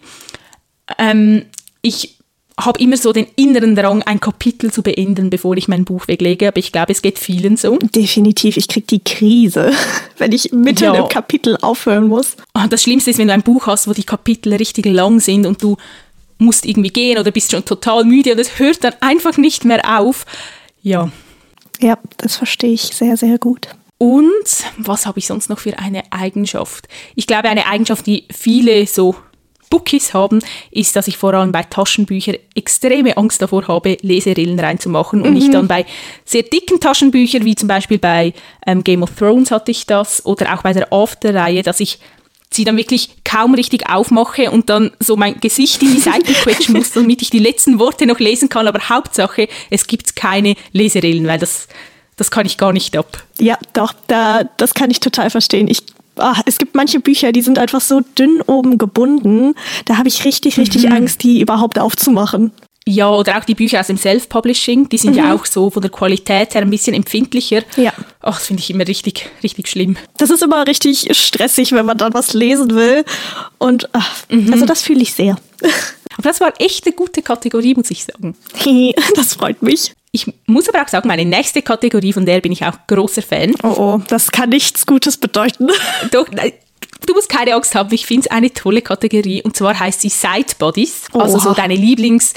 Ähm, 0.98 1.46
ich 1.80 2.16
habe 2.58 2.80
immer 2.80 2.96
so 2.96 3.12
den 3.12 3.26
inneren 3.36 3.74
Drang, 3.74 4.02
ein 4.02 4.18
Kapitel 4.18 4.72
zu 4.72 4.82
beenden, 4.82 5.28
bevor 5.28 5.56
ich 5.56 5.68
mein 5.68 5.84
Buch 5.84 6.08
weglege. 6.08 6.48
Aber 6.48 6.58
ich 6.58 6.72
glaube, 6.72 6.92
es 6.92 7.02
geht 7.02 7.18
vielen 7.18 7.56
so. 7.56 7.78
Definitiv. 7.78 8.56
Ich 8.56 8.68
kriege 8.68 8.86
die 8.86 9.04
Krise, 9.04 9.72
wenn 10.18 10.32
ich 10.32 10.52
mitten 10.52 10.84
ja. 10.84 10.94
im 10.94 11.08
Kapitel 11.08 11.56
aufhören 11.60 12.08
muss. 12.08 12.36
Ah, 12.54 12.66
das 12.66 12.82
Schlimmste 12.82 13.10
ist, 13.10 13.18
wenn 13.18 13.28
du 13.28 13.34
ein 13.34 13.42
Buch 13.42 13.66
hast, 13.66 13.88
wo 13.88 13.92
die 13.92 14.04
Kapitel 14.04 14.54
richtig 14.54 14.86
lang 14.86 15.20
sind 15.20 15.46
und 15.46 15.62
du 15.62 15.76
musst 16.38 16.66
irgendwie 16.66 16.90
gehen 16.90 17.18
oder 17.18 17.30
bist 17.30 17.50
schon 17.50 17.64
total 17.64 18.04
müde 18.04 18.32
und 18.32 18.38
es 18.38 18.58
hört 18.58 18.84
dann 18.84 18.94
einfach 19.00 19.38
nicht 19.38 19.64
mehr 19.64 19.98
auf. 19.98 20.26
Ja. 20.86 21.10
Ja, 21.80 21.98
das 22.18 22.36
verstehe 22.36 22.72
ich 22.72 22.82
sehr, 22.82 23.16
sehr 23.16 23.38
gut. 23.38 23.68
Und 23.98 24.64
was 24.78 25.04
habe 25.04 25.18
ich 25.18 25.26
sonst 25.26 25.50
noch 25.50 25.58
für 25.58 25.76
eine 25.78 26.04
Eigenschaft? 26.12 26.86
Ich 27.16 27.26
glaube, 27.26 27.48
eine 27.48 27.66
Eigenschaft, 27.66 28.06
die 28.06 28.24
viele 28.30 28.86
so 28.86 29.16
Bookies 29.68 30.14
haben, 30.14 30.38
ist, 30.70 30.94
dass 30.94 31.08
ich 31.08 31.16
vor 31.16 31.34
allem 31.34 31.50
bei 31.50 31.64
Taschenbüchern 31.64 32.36
extreme 32.54 33.16
Angst 33.16 33.42
davor 33.42 33.66
habe, 33.66 33.98
Leserillen 34.00 34.60
reinzumachen 34.60 35.22
und 35.22 35.30
mhm. 35.30 35.36
ich 35.36 35.50
dann 35.50 35.66
bei 35.66 35.86
sehr 36.24 36.44
dicken 36.44 36.78
Taschenbüchern, 36.78 37.44
wie 37.44 37.56
zum 37.56 37.66
Beispiel 37.66 37.98
bei 37.98 38.32
ähm, 38.64 38.84
Game 38.84 39.02
of 39.02 39.10
Thrones 39.16 39.50
hatte 39.50 39.72
ich 39.72 39.86
das 39.86 40.24
oder 40.24 40.54
auch 40.54 40.62
bei 40.62 40.72
der 40.72 40.92
After-Reihe, 40.92 41.64
dass 41.64 41.80
ich 41.80 41.98
sie 42.56 42.64
dann 42.64 42.76
wirklich 42.76 43.10
kaum 43.24 43.54
richtig 43.54 43.88
aufmache 43.88 44.50
und 44.50 44.68
dann 44.70 44.90
so 44.98 45.16
mein 45.16 45.38
Gesicht 45.40 45.82
in 45.82 45.92
die 45.92 46.00
Seite 46.00 46.32
quetschen 46.42 46.74
muss, 46.74 46.92
damit 46.92 47.22
ich 47.22 47.30
die 47.30 47.38
letzten 47.38 47.78
Worte 47.78 48.06
noch 48.06 48.18
lesen 48.18 48.48
kann. 48.48 48.66
Aber 48.66 48.88
Hauptsache, 48.88 49.48
es 49.70 49.86
gibt 49.86 50.16
keine 50.16 50.56
Leserillen, 50.72 51.26
weil 51.26 51.38
das, 51.38 51.68
das 52.16 52.30
kann 52.30 52.46
ich 52.46 52.58
gar 52.58 52.72
nicht 52.72 52.96
ab. 52.96 53.22
Ja, 53.38 53.58
doch, 53.72 53.92
da, 54.08 54.44
das 54.56 54.74
kann 54.74 54.90
ich 54.90 55.00
total 55.00 55.30
verstehen. 55.30 55.68
Ich 55.68 55.82
ach, 56.16 56.40
es 56.46 56.58
gibt 56.58 56.74
manche 56.74 57.00
Bücher, 57.00 57.32
die 57.32 57.42
sind 57.42 57.58
einfach 57.58 57.80
so 57.80 58.00
dünn 58.18 58.40
oben 58.46 58.78
gebunden. 58.78 59.54
Da 59.84 59.98
habe 59.98 60.08
ich 60.08 60.24
richtig, 60.24 60.58
richtig 60.58 60.86
mhm. 60.86 60.92
Angst, 60.92 61.22
die 61.22 61.40
überhaupt 61.40 61.78
aufzumachen. 61.78 62.52
Ja, 62.88 63.10
oder 63.10 63.36
auch 63.36 63.44
die 63.44 63.56
Bücher 63.56 63.80
aus 63.80 63.88
dem 63.88 63.96
Self-Publishing, 63.96 64.88
die 64.88 64.98
sind 64.98 65.12
mhm. 65.12 65.18
ja 65.18 65.34
auch 65.34 65.44
so 65.44 65.70
von 65.70 65.82
der 65.82 65.90
Qualität 65.90 66.54
her 66.54 66.62
ein 66.62 66.70
bisschen 66.70 66.94
empfindlicher. 66.94 67.62
Ja. 67.76 67.92
Ach, 68.20 68.36
das 68.36 68.46
finde 68.46 68.62
ich 68.62 68.70
immer 68.70 68.86
richtig, 68.86 69.28
richtig 69.42 69.66
schlimm. 69.66 69.96
Das 70.18 70.30
ist 70.30 70.40
immer 70.40 70.64
richtig 70.66 71.08
stressig, 71.16 71.72
wenn 71.72 71.84
man 71.84 71.98
dann 71.98 72.14
was 72.14 72.32
lesen 72.32 72.76
will. 72.76 73.04
Und 73.58 73.88
ach, 73.92 74.14
mhm. 74.28 74.52
also 74.52 74.66
das 74.66 74.82
fühle 74.82 75.02
ich 75.02 75.12
sehr. 75.14 75.36
Aber 76.16 76.22
das 76.22 76.40
war 76.40 76.52
echt 76.60 76.86
eine 76.86 76.94
gute 76.94 77.22
Kategorie, 77.22 77.74
muss 77.74 77.90
ich 77.90 78.04
sagen. 78.04 78.36
das 79.16 79.34
freut 79.34 79.62
mich. 79.62 79.92
Ich 80.12 80.32
muss 80.46 80.68
aber 80.68 80.82
auch 80.82 80.88
sagen, 80.88 81.08
meine 81.08 81.24
nächste 81.24 81.62
Kategorie, 81.62 82.12
von 82.12 82.24
der 82.24 82.40
bin 82.40 82.52
ich 82.52 82.64
auch 82.64 82.78
großer 82.86 83.22
Fan. 83.22 83.52
Oh, 83.64 83.74
oh, 83.76 84.02
das 84.06 84.30
kann 84.30 84.50
nichts 84.50 84.86
Gutes 84.86 85.16
bedeuten. 85.16 85.68
Doch, 86.12 86.28
nein, 86.30 86.52
du 87.04 87.14
musst 87.14 87.28
keine 87.28 87.54
Angst 87.54 87.74
haben, 87.74 87.92
ich 87.92 88.06
finde 88.06 88.22
es 88.22 88.30
eine 88.30 88.52
tolle 88.52 88.80
Kategorie. 88.80 89.42
Und 89.42 89.56
zwar 89.56 89.78
heißt 89.78 90.02
sie 90.02 90.08
Side 90.08 90.54
Bodies, 90.56 91.06
also 91.12 91.40
so 91.40 91.52
deine 91.52 91.74
Lieblings- 91.74 92.32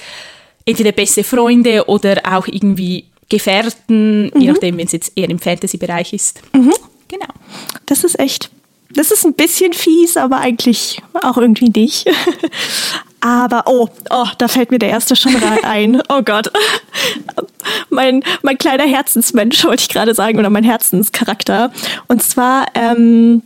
entweder 0.70 0.92
beste 0.92 1.24
Freunde 1.24 1.88
oder 1.88 2.22
auch 2.26 2.48
irgendwie 2.48 3.06
Gefährten, 3.30 4.32
mhm. 4.34 4.42
je 4.42 4.52
nachdem, 4.52 4.78
wenn 4.78 4.86
es 4.88 4.92
jetzt 4.92 5.12
eher 5.16 5.30
im 5.30 5.40
Fantasy-Bereich 5.40 6.14
ist. 6.14 6.42
Mhm. 6.54 6.74
Genau. 7.08 7.28
Das 7.86 8.04
ist 8.04 8.20
echt, 8.20 8.50
das 8.92 9.12
ist 9.12 9.26
ein 9.26 9.34
bisschen 9.34 9.74
fies, 9.74 10.18
aber 10.18 10.38
eigentlich 10.38 11.02
auch 11.24 11.38
irgendwie 11.38 11.70
nicht. 11.70 12.08
Aber, 13.22 13.64
oh, 13.66 13.90
oh, 14.12 14.28
da 14.38 14.48
fällt 14.48 14.72
mir 14.72 14.80
der 14.80 14.92
erste 14.92 15.16
schon 15.16 15.36
ein. 15.64 16.02
Oh 16.10 16.22
Gott. 16.24 16.52
Mein, 17.90 18.24
mein 18.42 18.58
kleiner 18.58 18.86
Herzensmensch, 18.86 19.64
wollte 19.66 19.82
ich 19.82 19.90
gerade 19.90 20.16
sagen, 20.16 20.40
oder 20.40 20.50
mein 20.50 20.64
Herzenscharakter. 20.64 21.72
Und 22.08 22.24
zwar 22.24 22.68
ähm, 22.74 23.44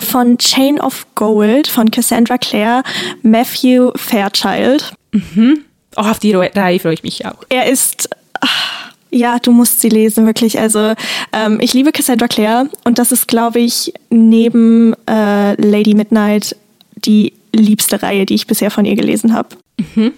von 0.00 0.38
Chain 0.38 0.80
of 0.80 1.06
Gold 1.14 1.66
von 1.66 1.90
Cassandra 1.90 2.38
Clare, 2.38 2.84
Matthew 3.22 3.90
Fairchild. 3.96 4.92
Mhm. 5.10 5.64
Oh, 5.96 6.02
auf 6.02 6.18
die 6.18 6.34
Reihe 6.34 6.80
freue 6.80 6.94
ich 6.94 7.02
mich 7.02 7.26
auch. 7.26 7.44
Er 7.48 7.66
ist. 7.66 8.08
Ach, 8.40 8.92
ja, 9.10 9.38
du 9.38 9.52
musst 9.52 9.80
sie 9.80 9.88
lesen, 9.88 10.26
wirklich. 10.26 10.58
Also 10.58 10.94
ähm, 11.32 11.58
ich 11.60 11.74
liebe 11.74 11.92
Cassandra 11.92 12.28
Clare 12.28 12.70
und 12.84 12.98
das 12.98 13.12
ist, 13.12 13.26
glaube 13.26 13.58
ich, 13.58 13.92
neben 14.08 14.94
äh, 15.08 15.60
Lady 15.60 15.94
Midnight 15.94 16.56
die 16.94 17.32
liebste 17.52 18.02
Reihe, 18.02 18.24
die 18.24 18.34
ich 18.34 18.46
bisher 18.46 18.70
von 18.70 18.84
ihr 18.84 18.94
gelesen 18.94 19.34
habe. 19.34 19.48
Mhm. 19.96 20.12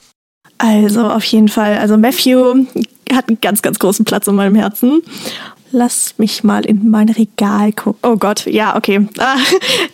Also 0.59 1.09
auf 1.09 1.25
jeden 1.25 1.49
Fall. 1.49 1.79
Also 1.79 1.97
Matthew 1.97 2.67
hat 3.13 3.29
einen 3.29 3.41
ganz, 3.41 3.63
ganz 3.63 3.79
großen 3.79 4.05
Platz 4.05 4.27
in 4.27 4.35
meinem 4.35 4.55
Herzen. 4.55 5.03
Lass 5.75 6.15
mich 6.19 6.45
mal 6.45 6.67
in 6.67 6.91
mein 6.91 7.09
Regal 7.09 7.73
gucken. 7.73 7.99
Oh 8.03 8.17
Gott, 8.17 8.45
ja, 8.47 8.77
okay. 8.77 9.09
Ah, 9.19 9.37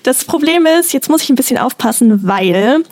das 0.03 0.25
Problem 0.25 0.67
ist, 0.67 0.93
jetzt 0.93 1.09
muss 1.09 1.23
ich 1.23 1.31
ein 1.31 1.37
bisschen 1.37 1.57
aufpassen, 1.57 2.27
weil 2.27 2.83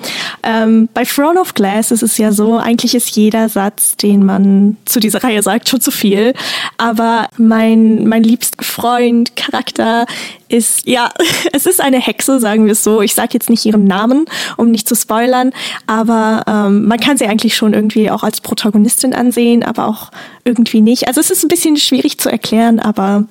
ähm, 0.45 0.88
bei 0.95 1.05
Throne 1.05 1.40
of 1.40 1.55
Glass 1.55 1.90
ist 1.90 2.02
es 2.02 2.16
ja 2.16 2.31
so, 2.31 2.57
eigentlich 2.59 2.95
ist 2.95 3.16
jeder 3.16 3.49
Satz, 3.49 3.97
den 3.97 4.25
man 4.25 4.76
zu 4.85 5.00
dieser 5.00 5.25
Reihe 5.25 5.43
sagt, 5.43 5.69
schon 5.69 5.81
zu 5.81 5.90
viel. 5.90 6.33
Aber 6.78 7.28
mein, 7.37 8.07
mein 8.07 8.23
liebster 8.23 8.64
Freund, 8.64 9.35
Charakter 9.35 10.07
ist, 10.49 10.87
ja, 10.87 11.11
es 11.53 11.67
ist 11.67 11.81
eine 11.81 11.99
Hexe, 11.99 12.41
sagen 12.41 12.67
wir 12.67 12.73
es 12.73 12.85
so. 12.85 13.03
Ich 13.03 13.15
sage 13.15 13.31
jetzt 13.33 13.50
nicht 13.50 13.65
ihren 13.65 13.85
Namen, 13.85 14.26
um 14.57 14.71
nicht 14.71 14.88
zu 14.88 14.95
spoilern, 14.95 15.53
aber 15.87 16.45
ähm, 16.47 16.87
man 16.87 16.99
kann 17.00 17.17
sie 17.17 17.26
eigentlich 17.26 17.57
schon 17.57 17.75
irgendwie 17.75 18.11
auch 18.11 18.23
als 18.23 18.41
Protagonistin 18.41 19.15
ansehen, 19.15 19.62
aber 19.62 19.87
auch 19.87 20.11
irgendwie 20.45 20.81
nicht. 20.81 21.09
Also 21.09 21.21
es 21.21 21.31
ist 21.31 21.45
ein 21.45 21.49
bisschen 21.49 21.76
schwierig 21.76 22.19
zu 22.19 22.31
erklären, 22.31 22.79
aber 22.79 23.25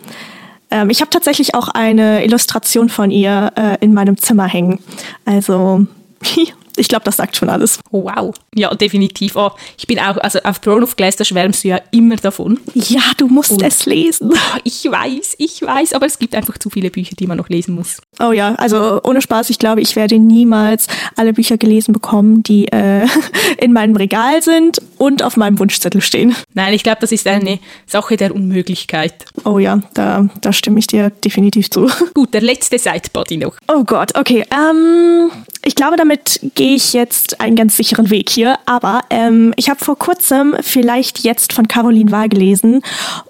ähm, 0.71 0.89
ich 0.89 1.01
habe 1.01 1.09
tatsächlich 1.09 1.55
auch 1.55 1.69
eine 1.69 2.23
Illustration 2.23 2.89
von 2.89 3.11
ihr 3.11 3.51
äh, 3.55 3.77
in 3.83 3.93
meinem 3.93 4.17
Zimmer 4.17 4.47
hängen. 4.47 4.79
Also 5.25 5.85
ich 6.77 6.87
glaube, 6.87 7.05
das 7.05 7.17
sagt 7.17 7.35
schon 7.35 7.49
alles. 7.49 7.79
Wow. 7.91 8.33
Ja, 8.53 8.73
definitiv. 8.73 9.35
Oh, 9.35 9.51
ich 9.77 9.87
bin 9.87 9.99
auch, 9.99 10.17
also 10.17 10.39
auf 10.43 10.59
Throne 10.59 10.83
of 10.83 10.95
Glass, 10.95 11.15
da 11.15 11.25
schwärmst 11.25 11.63
du 11.63 11.69
ja 11.69 11.79
immer 11.91 12.15
davon. 12.15 12.59
Ja, 12.73 13.01
du 13.17 13.27
musst 13.27 13.51
Und, 13.51 13.63
es 13.63 13.85
lesen. 13.85 14.33
Ich 14.63 14.85
weiß, 14.85 15.35
ich 15.37 15.61
weiß, 15.61 15.93
aber 15.93 16.05
es 16.05 16.17
gibt 16.17 16.33
einfach 16.33 16.57
zu 16.57 16.69
viele 16.69 16.89
Bücher, 16.89 17.15
die 17.17 17.27
man 17.27 17.37
noch 17.37 17.49
lesen 17.49 17.75
muss. 17.75 17.97
Oh 18.19 18.31
ja, 18.31 18.55
also 18.55 18.99
ohne 19.03 19.21
Spaß, 19.21 19.49
ich 19.49 19.59
glaube, 19.59 19.81
ich 19.81 19.95
werde 19.95 20.17
niemals 20.17 20.87
alle 21.15 21.33
Bücher 21.33 21.57
gelesen 21.57 21.93
bekommen, 21.93 22.41
die 22.41 22.67
äh, 22.69 23.05
in 23.57 23.73
meinem 23.73 23.95
Regal 23.95 24.41
sind 24.41 24.81
und 24.97 25.23
auf 25.23 25.37
meinem 25.37 25.59
Wunschzettel 25.59 26.01
stehen. 26.01 26.35
Nein, 26.53 26.73
ich 26.73 26.83
glaube, 26.83 26.97
das 27.01 27.11
ist 27.11 27.27
eine 27.27 27.59
Sache 27.85 28.17
der 28.17 28.33
Unmöglichkeit. 28.33 29.25
Oh 29.43 29.59
ja, 29.59 29.81
da, 29.93 30.27
da 30.41 30.53
stimme 30.53 30.79
ich 30.79 30.87
dir 30.87 31.09
definitiv 31.09 31.69
zu. 31.69 31.89
Gut, 32.13 32.33
der 32.33 32.41
letzte 32.41 32.79
Sidebody 32.79 33.37
noch. 33.37 33.55
Oh 33.67 33.83
Gott, 33.83 34.17
okay. 34.17 34.45
Ähm, 34.51 35.31
ich 35.65 35.75
glaube, 35.75 35.97
damit 35.97 36.39
gehe 36.53 36.75
ich 36.75 36.93
jetzt 36.93 37.41
einen 37.41 37.55
ganz 37.55 37.75
sicheren 37.75 38.11
Weg 38.11 38.29
hier. 38.29 38.57
Aber 38.67 39.01
ähm, 39.09 39.51
ich 39.57 39.69
habe 39.69 39.83
vor 39.83 39.97
kurzem 39.97 40.55
vielleicht 40.61 41.19
jetzt 41.19 41.53
von 41.53 41.67
Caroline 41.67 42.11
Wahl 42.11 42.29
gelesen. 42.29 42.81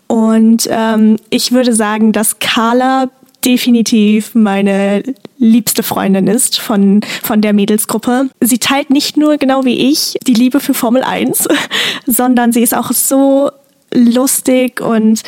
Und 0.07 0.67
ähm, 0.69 1.15
ich 1.29 1.53
würde 1.53 1.73
sagen, 1.73 2.11
dass 2.11 2.39
Carla 2.39 3.09
definitiv 3.45 4.35
meine 4.35 5.03
liebste 5.37 5.81
Freundin 5.81 6.27
ist 6.27 6.59
von, 6.59 7.01
von 7.23 7.41
der 7.41 7.53
Mädelsgruppe. 7.53 8.29
Sie 8.41 8.57
teilt 8.57 8.89
nicht 8.89 9.15
nur 9.15 9.37
genau 9.37 9.63
wie 9.63 9.89
ich 9.89 10.15
die 10.27 10.33
Liebe 10.33 10.59
für 10.59 10.73
Formel 10.73 11.03
1, 11.03 11.47
sondern 12.05 12.51
sie 12.51 12.63
ist 12.63 12.75
auch 12.75 12.91
so 12.91 13.49
lustig 13.93 14.81
und 14.81 15.21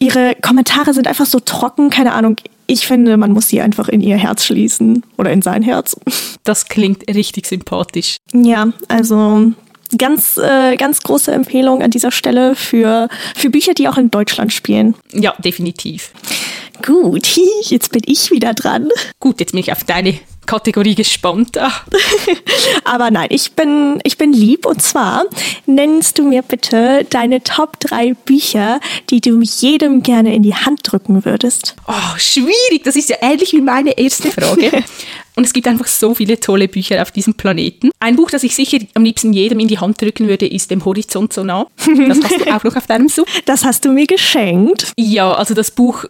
ihre 0.00 0.34
Kommentare 0.42 0.94
sind 0.94 1.06
einfach 1.06 1.26
so 1.26 1.38
trocken, 1.38 1.90
keine 1.90 2.12
Ahnung. 2.12 2.36
Ich 2.66 2.86
finde, 2.86 3.16
man 3.16 3.32
muss 3.32 3.48
sie 3.48 3.60
einfach 3.60 3.88
in 3.88 4.00
ihr 4.00 4.16
Herz 4.16 4.44
schließen 4.44 5.04
oder 5.18 5.30
in 5.32 5.42
sein 5.42 5.62
Herz. 5.62 5.96
Das 6.44 6.66
klingt 6.66 7.08
richtig 7.08 7.46
sympathisch. 7.46 8.16
Ja, 8.32 8.68
also 8.88 9.52
ganz, 9.98 10.36
äh, 10.38 10.76
ganz 10.76 11.02
große 11.02 11.32
Empfehlung 11.32 11.82
an 11.82 11.90
dieser 11.90 12.10
Stelle 12.10 12.54
für, 12.54 13.08
für 13.36 13.50
Bücher, 13.50 13.74
die 13.74 13.88
auch 13.88 13.98
in 13.98 14.10
Deutschland 14.10 14.52
spielen. 14.52 14.94
Ja, 15.12 15.34
definitiv. 15.38 16.10
Gut, 16.84 17.38
jetzt 17.62 17.92
bin 17.92 18.02
ich 18.04 18.30
wieder 18.30 18.52
dran. 18.52 18.88
Gut, 19.20 19.40
jetzt 19.40 19.52
bin 19.52 19.60
ich 19.60 19.72
auf 19.72 19.84
deine 19.84 20.18
Kategorie 20.44 20.94
gespannt. 20.94 21.56
Ach. 21.58 21.86
Aber 22.84 23.10
nein, 23.10 23.28
ich 23.30 23.52
bin, 23.52 24.00
ich 24.04 24.18
bin 24.18 24.34
lieb 24.34 24.66
und 24.66 24.82
zwar 24.82 25.24
nennst 25.64 26.18
du 26.18 26.28
mir 26.28 26.42
bitte 26.42 27.06
deine 27.08 27.42
Top 27.42 27.80
3 27.80 28.12
Bücher, 28.12 28.80
die 29.08 29.22
du 29.22 29.40
jedem 29.40 30.02
gerne 30.02 30.34
in 30.34 30.42
die 30.42 30.54
Hand 30.54 30.80
drücken 30.82 31.24
würdest. 31.24 31.74
Oh, 31.88 32.18
schwierig. 32.18 32.82
Das 32.84 32.96
ist 32.96 33.08
ja 33.08 33.16
ähnlich 33.22 33.52
wie 33.52 33.62
meine 33.62 33.96
erste 33.96 34.30
Frage. 34.30 34.84
Und 35.36 35.44
es 35.44 35.52
gibt 35.52 35.66
einfach 35.66 35.88
so 35.88 36.14
viele 36.14 36.38
tolle 36.38 36.68
Bücher 36.68 37.02
auf 37.02 37.10
diesem 37.10 37.34
Planeten. 37.34 37.90
Ein 37.98 38.14
Buch, 38.14 38.30
das 38.30 38.44
ich 38.44 38.54
sicher 38.54 38.78
am 38.94 39.02
liebsten 39.02 39.32
jedem 39.32 39.58
in 39.58 39.66
die 39.66 39.78
Hand 39.78 40.00
drücken 40.00 40.28
würde, 40.28 40.46
ist 40.46 40.70
Dem 40.70 40.84
Horizont 40.84 41.32
so 41.32 41.42
nah. 41.42 41.66
Das 42.06 42.20
hast 42.22 42.40
du 42.40 42.46
auch 42.54 42.62
noch 42.62 42.76
auf 42.76 42.86
deinem 42.86 43.08
Sub. 43.08 43.26
Das 43.44 43.64
hast 43.64 43.84
du 43.84 43.90
mir 43.90 44.06
geschenkt. 44.06 44.92
Ja, 44.96 45.32
also 45.32 45.54
das 45.54 45.72
Buch 45.72 46.04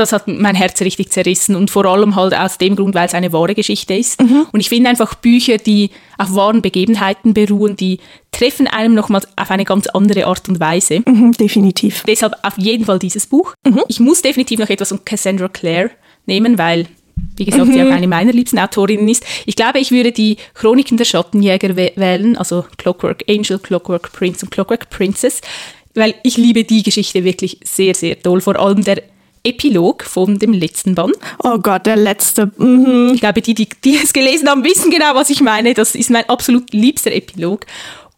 das 0.00 0.12
hat 0.12 0.26
mein 0.26 0.54
Herz 0.54 0.80
richtig 0.80 1.10
zerrissen 1.10 1.54
und 1.54 1.70
vor 1.70 1.84
allem 1.84 2.16
halt 2.16 2.34
aus 2.34 2.58
dem 2.58 2.74
Grund, 2.74 2.94
weil 2.94 3.06
es 3.06 3.14
eine 3.14 3.32
wahre 3.32 3.54
Geschichte 3.54 3.94
ist. 3.94 4.20
Mhm. 4.20 4.46
Und 4.52 4.60
ich 4.60 4.68
finde 4.68 4.90
einfach 4.90 5.14
Bücher, 5.14 5.58
die 5.58 5.90
auf 6.18 6.34
wahren 6.34 6.62
Begebenheiten 6.62 7.34
beruhen, 7.34 7.76
die 7.76 8.00
treffen 8.32 8.66
einem 8.66 8.94
nochmals 8.94 9.28
auf 9.36 9.50
eine 9.50 9.64
ganz 9.64 9.86
andere 9.88 10.26
Art 10.26 10.48
und 10.48 10.58
Weise. 10.58 11.02
Mhm, 11.06 11.32
definitiv. 11.32 12.02
Deshalb 12.06 12.34
auf 12.42 12.56
jeden 12.56 12.86
Fall 12.86 12.98
dieses 12.98 13.26
Buch. 13.26 13.54
Mhm. 13.66 13.82
Ich 13.88 14.00
muss 14.00 14.22
definitiv 14.22 14.58
noch 14.58 14.70
etwas 14.70 14.88
von 14.88 15.04
Cassandra 15.04 15.48
Clare 15.48 15.90
nehmen, 16.26 16.58
weil 16.58 16.86
wie 17.36 17.44
gesagt, 17.44 17.66
mhm. 17.66 17.72
sie 17.72 17.82
auch 17.82 17.90
eine 17.90 18.08
meiner 18.08 18.32
liebsten 18.32 18.58
Autorinnen 18.58 19.08
ist. 19.08 19.24
Ich 19.44 19.56
glaube, 19.56 19.78
ich 19.78 19.90
würde 19.90 20.12
die 20.12 20.36
Chroniken 20.54 20.96
der 20.96 21.04
Schattenjäger 21.04 21.76
wählen, 21.76 22.36
also 22.36 22.64
Clockwork 22.78 23.24
Angel, 23.28 23.58
Clockwork 23.58 24.12
Prince 24.12 24.46
und 24.46 24.50
Clockwork 24.50 24.88
Princess, 24.88 25.40
weil 25.94 26.14
ich 26.22 26.36
liebe 26.36 26.64
die 26.64 26.82
Geschichte 26.82 27.24
wirklich 27.24 27.58
sehr, 27.64 27.94
sehr 27.94 28.20
toll. 28.20 28.40
Vor 28.40 28.58
allem 28.58 28.84
der 28.84 29.02
Epilog 29.42 30.04
von 30.04 30.38
dem 30.38 30.52
letzten 30.52 30.94
Band. 30.94 31.14
Oh 31.42 31.58
Gott, 31.58 31.86
der 31.86 31.96
letzte. 31.96 32.50
Mhm. 32.56 33.12
Ich 33.14 33.20
glaube, 33.20 33.42
die, 33.42 33.54
die, 33.54 33.68
die 33.84 33.96
es 33.96 34.12
gelesen 34.12 34.48
haben, 34.48 34.64
wissen 34.64 34.90
genau, 34.90 35.14
was 35.14 35.30
ich 35.30 35.40
meine. 35.40 35.74
Das 35.74 35.94
ist 35.94 36.10
mein 36.10 36.28
absolut 36.28 36.72
liebster 36.72 37.12
Epilog. 37.12 37.66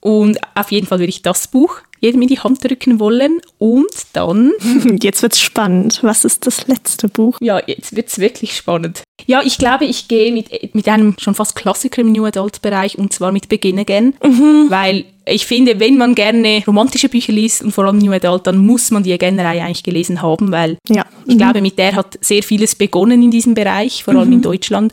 Und 0.01 0.39
auf 0.55 0.73
jeden 0.73 0.87
Fall 0.87 0.99
würde 0.99 1.11
ich 1.11 1.23
das 1.23 1.47
Buch 1.47 1.81
jedem 2.03 2.21
in 2.23 2.29
die 2.29 2.41
Hand 2.41 2.63
drücken 2.63 3.01
wollen. 3.01 3.41
Und 3.59 3.87
dann. 4.13 4.53
Jetzt 5.01 5.23
wird's 5.23 5.41
spannend. 5.41 6.01
Was 6.03 6.25
ist 6.25 6.47
das 6.47 6.67
letzte 6.67 7.09
Buch? 7.09 7.39
Ja, 7.41 7.61
jetzt 7.65 7.95
wird's 7.97 8.19
wirklich 8.19 8.57
spannend. 8.57 9.03
Ja, 9.27 9.43
ich 9.43 9.59
glaube, 9.59 9.85
ich 9.85 10.09
gehe 10.09 10.33
mit, 10.33 10.75
mit 10.75 10.89
einem 10.89 11.15
schon 11.19 11.35
fast 11.35 11.57
Klassiker 11.57 12.03
im 12.03 12.13
New 12.13 12.25
Adult-Bereich 12.25 12.99
und 12.99 13.13
zwar 13.13 13.33
mit 13.33 13.49
Begin 13.49 13.79
Again. 13.79 14.15
Mhm. 14.23 14.67
Weil 14.69 15.05
ich 15.25 15.47
finde, 15.47 15.79
wenn 15.79 15.97
man 15.97 16.15
gerne 16.15 16.63
romantische 16.67 17.09
Bücher 17.09 17.33
liest 17.33 17.63
und 17.63 17.73
vor 17.73 17.85
allem 17.85 17.99
New 17.99 18.13
Adult, 18.13 18.47
dann 18.47 18.59
muss 18.59 18.91
man 18.91 19.03
die 19.03 19.13
Again-Reihe 19.13 19.63
eigentlich 19.63 19.85
gelesen 19.85 20.23
haben, 20.23 20.51
weil 20.51 20.79
ja. 20.89 21.05
ich 21.27 21.35
mhm. 21.35 21.39
glaube, 21.39 21.61
mit 21.61 21.79
der 21.79 21.95
hat 21.95 22.19
sehr 22.21 22.43
vieles 22.43 22.75
begonnen 22.75 23.23
in 23.23 23.31
diesem 23.31 23.55
Bereich, 23.55 24.05
vor 24.05 24.15
allem 24.15 24.29
mhm. 24.29 24.35
in 24.35 24.43
Deutschland. 24.43 24.93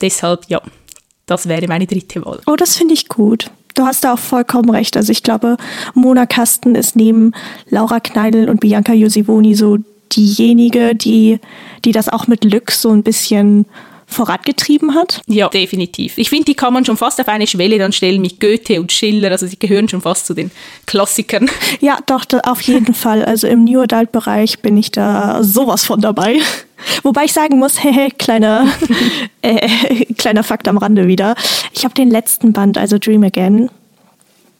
Deshalb, 0.00 0.44
ja, 0.48 0.60
das 1.26 1.48
wäre 1.48 1.66
meine 1.68 1.86
dritte 1.86 2.24
Wahl. 2.24 2.40
Oh, 2.46 2.56
das 2.56 2.76
finde 2.76 2.94
ich 2.94 3.08
gut. 3.08 3.50
Du 3.74 3.84
hast 3.84 4.04
da 4.04 4.14
auch 4.14 4.18
vollkommen 4.18 4.70
recht. 4.70 4.96
Also 4.96 5.12
ich 5.12 5.22
glaube, 5.22 5.56
Mona 5.94 6.26
Kasten 6.26 6.74
ist 6.74 6.94
neben 6.94 7.32
Laura 7.70 8.00
Kneidl 8.00 8.50
und 8.50 8.60
Bianca 8.60 8.92
Josivoni 8.92 9.54
so 9.54 9.78
diejenige, 10.14 10.94
die, 10.94 11.38
die 11.84 11.92
das 11.92 12.08
auch 12.08 12.26
mit 12.26 12.44
Lux 12.44 12.82
so 12.82 12.90
ein 12.90 13.02
bisschen 13.02 13.66
vorangetrieben 14.12 14.94
hat? 14.94 15.22
Ja, 15.26 15.48
definitiv. 15.48 16.18
Ich 16.18 16.28
finde, 16.28 16.44
die 16.44 16.54
kann 16.54 16.72
man 16.72 16.84
schon 16.84 16.96
fast 16.96 17.20
auf 17.20 17.28
eine 17.28 17.46
Schwelle 17.46 17.78
dann 17.78 17.92
stellen 17.92 18.20
mit 18.20 18.40
Goethe 18.40 18.80
und 18.80 18.92
Schiller. 18.92 19.30
Also 19.30 19.46
sie 19.46 19.58
gehören 19.58 19.88
schon 19.88 20.00
fast 20.00 20.26
zu 20.26 20.34
den 20.34 20.50
Klassikern. 20.86 21.50
Ja, 21.80 21.98
doch, 22.06 22.24
auf 22.44 22.60
jeden 22.62 22.94
Fall. 22.94 23.24
Also 23.24 23.46
im 23.48 23.64
New 23.64 23.80
Adult-Bereich 23.80 24.60
bin 24.60 24.76
ich 24.76 24.90
da 24.90 25.42
sowas 25.42 25.84
von 25.84 26.00
dabei. 26.00 26.38
Wobei 27.02 27.24
ich 27.24 27.32
sagen 27.32 27.58
muss, 27.58 27.78
hey, 27.82 28.10
kleiner, 28.10 28.68
äh, 29.40 30.04
kleiner 30.14 30.44
Fakt 30.44 30.68
am 30.68 30.78
Rande 30.78 31.08
wieder. 31.08 31.34
Ich 31.72 31.84
habe 31.84 31.94
den 31.94 32.10
letzten 32.10 32.52
Band, 32.52 32.78
also 32.78 32.98
Dream 32.98 33.24
Again, 33.24 33.70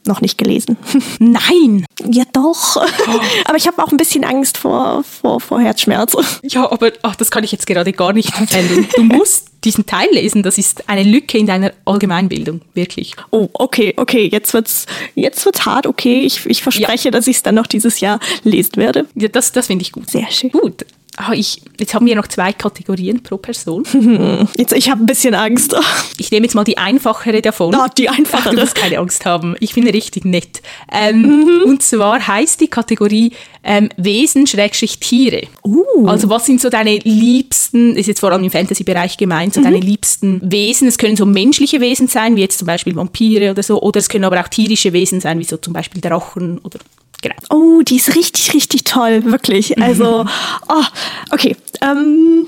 noch 0.07 0.21
nicht 0.21 0.37
gelesen. 0.37 0.77
Nein! 1.19 1.85
Ja, 2.09 2.23
doch. 2.31 2.77
Oh. 2.77 3.19
Aber 3.45 3.57
ich 3.57 3.67
habe 3.67 3.81
auch 3.83 3.91
ein 3.91 3.97
bisschen 3.97 4.23
Angst 4.23 4.57
vor, 4.57 5.03
vor, 5.03 5.39
vor 5.39 5.59
Herzschmerz. 5.59 6.15
Ja, 6.43 6.69
aber 6.71 6.91
ach, 7.03 7.15
das 7.15 7.31
kann 7.31 7.43
ich 7.43 7.51
jetzt 7.51 7.65
gerade 7.65 7.93
gar 7.93 8.13
nicht 8.13 8.33
handeln. 8.37 8.87
Du 8.95 9.03
musst 9.03 9.47
diesen 9.63 9.85
Teil 9.85 10.09
lesen. 10.11 10.43
Das 10.43 10.57
ist 10.57 10.89
eine 10.89 11.03
Lücke 11.03 11.37
in 11.37 11.47
deiner 11.47 11.71
Allgemeinbildung, 11.85 12.61
wirklich. 12.73 13.15
Oh, 13.31 13.49
okay, 13.53 13.93
okay. 13.97 14.27
Jetzt 14.31 14.53
wird's, 14.53 14.85
jetzt 15.15 15.45
wird's 15.45 15.65
hart. 15.65 15.87
Okay, 15.87 16.21
ich, 16.21 16.45
ich 16.45 16.61
verspreche, 16.61 17.05
ja. 17.05 17.11
dass 17.11 17.27
ich 17.27 17.37
es 17.37 17.43
dann 17.43 17.55
noch 17.55 17.67
dieses 17.67 18.01
Jahr 18.01 18.19
lesen 18.43 18.75
werde. 18.75 19.07
Ja, 19.15 19.29
das, 19.29 19.51
das 19.51 19.67
finde 19.67 19.83
ich 19.83 19.91
gut. 19.91 20.09
Sehr 20.09 20.29
schön. 20.29 20.51
Gut. 20.51 20.85
Oh, 21.19 21.31
ich, 21.31 21.61
jetzt 21.79 21.93
haben 21.93 22.07
wir 22.07 22.15
noch 22.15 22.27
zwei 22.27 22.53
Kategorien 22.53 23.21
pro 23.21 23.37
Person. 23.37 23.83
Jetzt, 24.57 24.73
ich 24.73 24.89
habe 24.89 25.03
ein 25.03 25.05
bisschen 25.05 25.35
Angst. 25.35 25.75
Ich 26.19 26.31
nehme 26.31 26.45
jetzt 26.45 26.53
mal 26.53 26.63
die 26.63 26.77
einfachere 26.77 27.41
davon. 27.41 27.75
Oh, 27.75 27.87
die 27.97 28.07
einfachere. 28.07 28.49
Ach, 28.49 28.53
du 28.53 28.59
musst 28.59 28.75
keine 28.75 28.99
Angst 28.99 29.25
haben. 29.25 29.55
Ich 29.59 29.73
bin 29.73 29.85
richtig 29.87 30.25
nett. 30.25 30.61
Ähm, 30.91 31.21
mhm. 31.21 31.63
Und 31.65 31.81
zwar 31.81 32.25
heißt 32.25 32.61
die 32.61 32.67
Kategorie 32.67 33.33
ähm, 33.63 33.89
Wesen-Tiere. 33.97 35.47
Uh. 35.65 36.07
Also 36.07 36.29
was 36.29 36.45
sind 36.45 36.61
so 36.61 36.69
deine 36.69 36.97
liebsten, 36.99 37.95
ist 37.95 38.07
jetzt 38.07 38.19
vor 38.19 38.31
allem 38.31 38.43
im 38.43 38.51
Fantasy-Bereich 38.51 39.17
gemeint, 39.17 39.55
so 39.55 39.59
mhm. 39.59 39.65
deine 39.65 39.79
liebsten 39.79 40.39
Wesen. 40.49 40.87
Es 40.87 40.97
können 40.97 41.15
so 41.15 41.25
menschliche 41.25 41.81
Wesen 41.81 42.07
sein, 42.07 42.35
wie 42.35 42.41
jetzt 42.41 42.59
zum 42.59 42.67
Beispiel 42.67 42.95
Vampire 42.95 43.51
oder 43.51 43.63
so, 43.63 43.81
oder 43.81 43.99
es 43.99 44.07
können 44.07 44.23
aber 44.23 44.39
auch 44.39 44.47
tierische 44.47 44.93
Wesen 44.93 45.19
sein, 45.19 45.39
wie 45.39 45.45
so 45.45 45.57
zum 45.57 45.73
Beispiel 45.73 45.99
Drachen 45.99 46.59
oder 46.59 46.79
Genau. 47.23 47.35
Oh, 47.49 47.81
die 47.81 47.95
ist 47.95 48.15
richtig, 48.15 48.53
richtig 48.53 48.83
toll, 48.83 49.25
wirklich. 49.25 49.81
Also, 49.81 50.25
oh, 50.67 50.83
okay. 51.31 51.55
Ähm, 51.81 52.45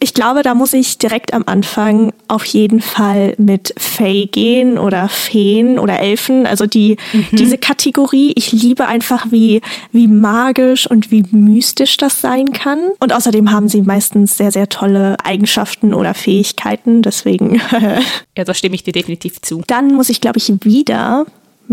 Ich 0.00 0.14
glaube, 0.14 0.42
da 0.42 0.54
muss 0.54 0.72
ich 0.72 0.98
direkt 0.98 1.32
am 1.32 1.44
Anfang 1.46 2.12
auf 2.26 2.44
jeden 2.44 2.80
Fall 2.80 3.34
mit 3.38 3.72
Fey 3.76 4.26
gehen 4.26 4.76
oder 4.76 5.08
Feen 5.08 5.78
oder 5.78 6.00
Elfen. 6.00 6.44
Also 6.44 6.66
die, 6.66 6.96
mhm. 7.12 7.26
diese 7.30 7.56
Kategorie. 7.56 8.32
Ich 8.34 8.50
liebe 8.50 8.86
einfach, 8.86 9.26
wie, 9.30 9.60
wie 9.92 10.08
magisch 10.08 10.90
und 10.90 11.12
wie 11.12 11.24
mystisch 11.30 11.98
das 11.98 12.20
sein 12.20 12.52
kann. 12.52 12.80
Und 12.98 13.12
außerdem 13.12 13.52
haben 13.52 13.68
sie 13.68 13.82
meistens 13.82 14.36
sehr, 14.36 14.50
sehr 14.50 14.68
tolle 14.68 15.16
Eigenschaften 15.24 15.94
oder 15.94 16.14
Fähigkeiten. 16.14 17.02
Deswegen. 17.02 17.60
ja, 18.36 18.44
da 18.44 18.54
stimme 18.54 18.74
ich 18.74 18.82
dir 18.82 18.92
definitiv 18.92 19.40
zu. 19.40 19.62
Dann 19.68 19.94
muss 19.94 20.08
ich, 20.08 20.20
glaube 20.20 20.38
ich, 20.38 20.52
wieder 20.64 21.26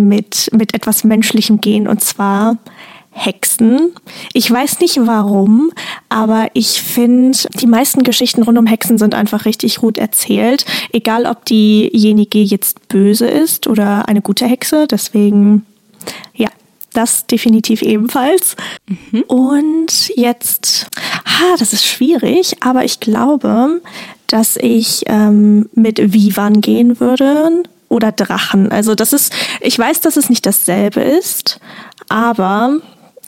mit, 0.08 0.50
mit 0.54 0.74
etwas 0.74 1.04
Menschlichem 1.04 1.62
gehen. 1.62 1.88
Und 1.88 2.04
zwar 2.04 2.58
Hexen. 3.12 3.92
Ich 4.34 4.50
weiß 4.50 4.80
nicht 4.80 4.98
warum, 5.06 5.72
aber 6.08 6.48
ich 6.54 6.82
finde, 6.82 7.38
die 7.56 7.68
meisten 7.68 8.04
Geschichten 8.04 8.44
rund 8.44 8.58
um 8.58 8.66
Hexen 8.66 8.98
sind 8.98 9.14
einfach 9.14 9.46
richtig 9.46 9.78
gut 9.78 9.98
erzählt. 9.98 10.66
Egal, 10.94 11.26
ob 11.26 11.44
diejenige 11.46 12.40
jetzt 12.40 12.88
böse 12.88 13.28
ist 13.28 13.68
oder 13.68 14.08
eine 14.08 14.22
gute 14.22 14.46
Hexe. 14.46 14.88
Deswegen, 14.88 15.66
ja, 16.34 16.50
das 16.94 17.26
definitiv 17.26 17.82
ebenfalls. 17.82 18.56
Mhm. 18.88 19.22
Und 19.24 20.12
jetzt, 20.16 20.88
ha, 21.26 21.56
das 21.58 21.74
ist 21.74 21.86
schwierig, 21.86 22.58
aber 22.62 22.86
ich 22.86 23.00
glaube, 23.00 23.82
dass 24.28 24.56
ich 24.56 25.04
ähm, 25.08 25.68
mit 25.74 26.14
Vivan 26.14 26.62
gehen 26.62 27.00
würde 27.00 27.64
oder 27.90 28.12
Drachen. 28.12 28.72
Also 28.72 28.96
das 28.96 29.12
ist, 29.14 29.34
ich 29.60 29.78
weiß, 29.78 30.02
dass 30.02 30.16
es 30.16 30.30
nicht 30.30 30.46
dasselbe 30.46 31.02
ist, 31.02 31.60
aber 32.08 32.80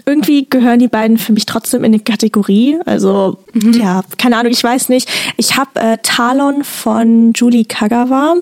irgendwie 0.05 0.47
gehören 0.49 0.79
die 0.79 0.87
beiden 0.87 1.17
für 1.17 1.33
mich 1.33 1.45
trotzdem 1.45 1.83
in 1.83 1.93
eine 1.93 1.99
Kategorie. 1.99 2.77
Also, 2.85 3.37
mhm. 3.53 3.73
ja, 3.73 4.03
keine 4.17 4.37
Ahnung, 4.37 4.51
ich 4.51 4.63
weiß 4.63 4.89
nicht. 4.89 5.09
Ich 5.37 5.57
habe 5.57 5.79
äh, 5.79 5.97
Talon 6.03 6.63
von 6.63 7.33
Julie 7.33 7.65
Kagawa 7.65 8.35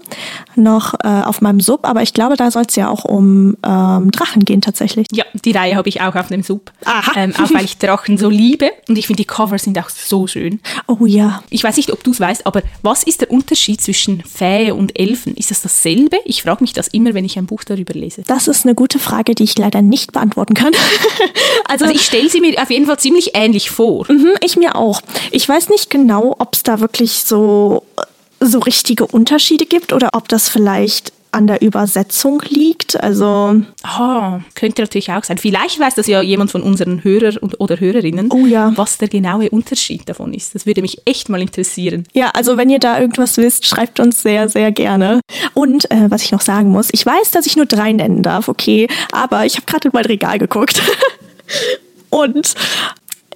noch 0.56 0.94
äh, 1.04 1.08
auf 1.08 1.42
meinem 1.42 1.60
Sub, 1.60 1.86
aber 1.88 2.01
ich 2.01 2.13
glaube, 2.13 2.36
da 2.36 2.51
soll 2.51 2.63
es 2.68 2.75
ja 2.75 2.89
auch 2.89 3.06
um 3.06 3.58
ähm, 3.66 4.12
Drachen 4.12 4.46
gehen 4.46 4.62
tatsächlich. 4.62 5.08
Ja, 5.12 5.25
die 5.34 5.51
Reihe 5.51 5.75
habe 5.75 5.89
ich 5.89 6.01
auch 6.01 6.16
auf 6.16 6.28
dem 6.28 6.44
Sub. 6.44 6.72
Aha. 6.86 7.12
Ähm, 7.16 7.34
auch 7.36 7.54
weil 7.54 7.66
ich 7.66 7.78
Drachen 7.78 8.18
so 8.18 8.30
liebe 8.30 8.72
und 8.88 8.98
ich 8.98 9.08
finde 9.08 9.22
die 9.22 9.28
Cover 9.28 9.58
sind 9.58 9.78
auch 9.80 9.89
so 9.89 10.28
schön. 10.28 10.60
Oh 10.88 11.06
ja. 11.06 11.44
Ich 11.50 11.63
weiß 11.63 11.78
nicht, 11.78 11.92
ob 11.92 12.04
du 12.04 12.12
es 12.12 12.20
weißt, 12.20 12.46
aber 12.46 12.62
was 12.82 13.04
ist 13.04 13.22
der 13.22 13.32
Unterschied 13.32 13.82
zwischen 13.82 14.22
Fäe 14.24 14.75
und 14.75 15.00
Elfen? 15.00 15.36
Ist 15.36 15.51
das 15.51 15.62
dasselbe? 15.62 16.18
Ich 16.25 16.44
frage 16.44 16.63
mich 16.63 16.74
das 16.74 16.88
immer, 16.89 17.13
wenn 17.13 17.25
ich 17.25 17.38
ein 17.38 17.46
Buch 17.46 17.63
darüber 17.63 17.94
lese. 17.94 18.24
Das 18.28 18.48
ist 18.48 18.66
eine 18.66 18.75
gute 18.75 19.00
Frage, 19.00 19.36
die 19.36 19.44
ich 19.44 19.58
leider 19.58 19.82
nicht 19.82 20.12
beantworten 20.12 20.54
kann. 20.54 20.74
also, 21.68 21.86
also, 21.86 21.96
ich 21.96 22.06
stelle 22.06 22.29
sie 22.29 22.41
mir 22.41 22.62
auf 22.62 22.70
jeden 22.70 22.86
Fall 22.86 23.00
ziemlich 23.00 23.32
ähnlich 23.36 23.70
vor. 23.72 24.06
Mhm, 24.10 24.34
ich 24.44 24.58
mir 24.58 24.75
auch. 24.75 25.01
Ich 25.32 25.48
weiß 25.48 25.70
nicht 25.70 25.89
genau, 25.89 26.36
ob 26.39 26.53
es 26.53 26.63
da 26.63 26.79
wirklich 26.79 27.24
so 27.24 27.84
so 28.41 28.60
richtige 28.60 29.06
Unterschiede 29.06 29.65
gibt 29.65 29.91
oder 29.91 30.12
ob 30.13 30.29
das 30.29 30.48
vielleicht 30.48 31.12
an 31.32 31.46
der 31.46 31.62
Übersetzung 31.62 32.41
liegt. 32.50 33.01
Also 33.01 33.62
oh, 33.84 34.39
könnte 34.56 34.82
natürlich 34.82 35.12
auch 35.12 35.24
sein. 35.24 35.38
Vielleicht 35.38 35.79
weiß 35.79 35.96
das 35.96 36.08
ja 36.08 36.22
jemand 36.22 36.51
von 36.51 36.63
unseren 36.63 37.03
Hörern 37.03 37.38
oder 37.60 37.79
Hörerinnen, 37.79 38.32
oh 38.32 38.46
ja. 38.46 38.72
was 38.75 38.98
der 38.98 39.10
genaue 39.10 39.50
Unterschied 39.50 40.08
davon 40.10 40.34
ist. 40.34 40.56
Das 40.56 40.65
würde 40.65 40.82
mich 40.82 41.01
echt 41.06 41.29
mal 41.29 41.41
interessieren. 41.41 42.06
Ja, 42.13 42.32
also 42.34 42.58
wenn 42.58 42.70
ihr 42.70 42.79
da 42.79 43.00
irgendwas 43.00 43.38
wisst, 43.38 43.65
schreibt 43.65 44.00
uns 44.00 44.24
sehr, 44.24 44.50
sehr 44.50 44.72
gerne. 44.72 45.22
Und 45.53 45.89
äh, 45.91 46.10
was 46.10 46.24
ich 46.24 46.32
noch 46.32 46.41
sagen 46.41 46.70
muss, 46.70 46.89
ich 46.91 47.06
weiß, 47.06 47.32
dass 47.32 47.46
ich 47.46 47.56
nur 47.56 47.65
drei 47.68 47.91
nennen 47.91 48.24
darf, 48.24 48.48
okay, 48.48 48.88
aber 49.12 49.46
ich 49.46 49.58
habe 49.58 49.65
gerade 49.65 49.89
in 49.89 49.91
mein 49.94 50.06
Regal 50.06 50.39
geguckt. 50.39 50.82
Und 52.10 52.56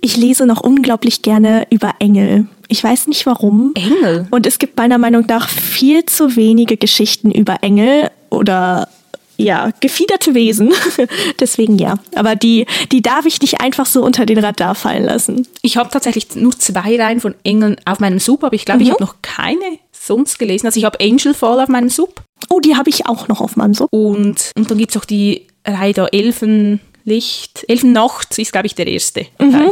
ich 0.02 0.18
lese 0.18 0.46
noch 0.46 0.62
unglaublich 0.62 1.22
gerne 1.22 1.66
über 1.70 1.96
Engel. 2.00 2.48
Ich 2.68 2.84
weiß 2.84 3.08
nicht 3.08 3.26
warum. 3.26 3.72
Engel? 3.76 4.28
Und 4.32 4.46
es 4.46 4.60
gibt 4.60 4.78
meiner 4.78 4.98
Meinung 4.98 5.26
nach 5.28 5.48
viel 5.48 6.06
zu 6.06 6.36
wenige 6.36 6.76
Geschichten 6.78 7.32
über 7.32 7.58
Engel 7.62 8.10
oder 8.30 8.90
ja, 9.38 9.72
gefiederte 9.80 10.34
Wesen. 10.34 10.74
Deswegen 11.40 11.78
ja. 11.78 11.96
Aber 12.16 12.36
die, 12.36 12.66
die 12.92 13.02
darf 13.02 13.26
ich 13.26 13.42
nicht 13.42 13.62
einfach 13.62 13.86
so 13.86 14.04
unter 14.04 14.26
den 14.26 14.40
Radar 14.40 14.76
fallen 14.76 15.06
lassen. 15.06 15.48
Ich 15.62 15.78
habe 15.78 15.90
tatsächlich 15.90 16.36
nur 16.36 16.58
zwei 16.58 16.98
Reihen 16.98 17.20
von 17.20 17.36
Engeln 17.44 17.78
auf 17.86 18.00
meinem 18.00 18.20
Sub, 18.20 18.44
aber 18.44 18.56
ich 18.56 18.66
glaube, 18.66 18.82
mhm. 18.82 18.86
ich 18.86 18.92
habe 18.92 19.04
noch 19.04 19.16
keine 19.22 19.80
sonst 19.92 20.38
gelesen. 20.38 20.66
Also 20.66 20.80
ich 20.80 20.86
habe 20.86 21.00
Angel 21.00 21.34
Fall 21.34 21.60
auf 21.60 21.70
meinem 21.70 21.90
Sub. 21.90 22.22
Oh, 22.50 22.60
die 22.60 22.76
habe 22.76 22.90
ich 22.90 23.06
auch 23.08 23.28
noch 23.28 23.42
auf 23.42 23.56
meinem 23.56 23.74
Sub. 23.74 23.92
Und, 23.92 24.52
und 24.56 24.70
dann 24.70 24.78
gibt 24.78 24.92
es 24.92 24.98
auch 25.02 25.06
die 25.06 25.48
Reihe 25.66 25.94
der 25.94 26.10
Elfenlicht. 27.06 27.66
Elfennacht 27.68 28.38
ist, 28.40 28.52
glaube 28.52 28.68
ich, 28.68 28.76
der 28.76 28.88
erste. 28.88 29.26
Mhm. 29.40 29.72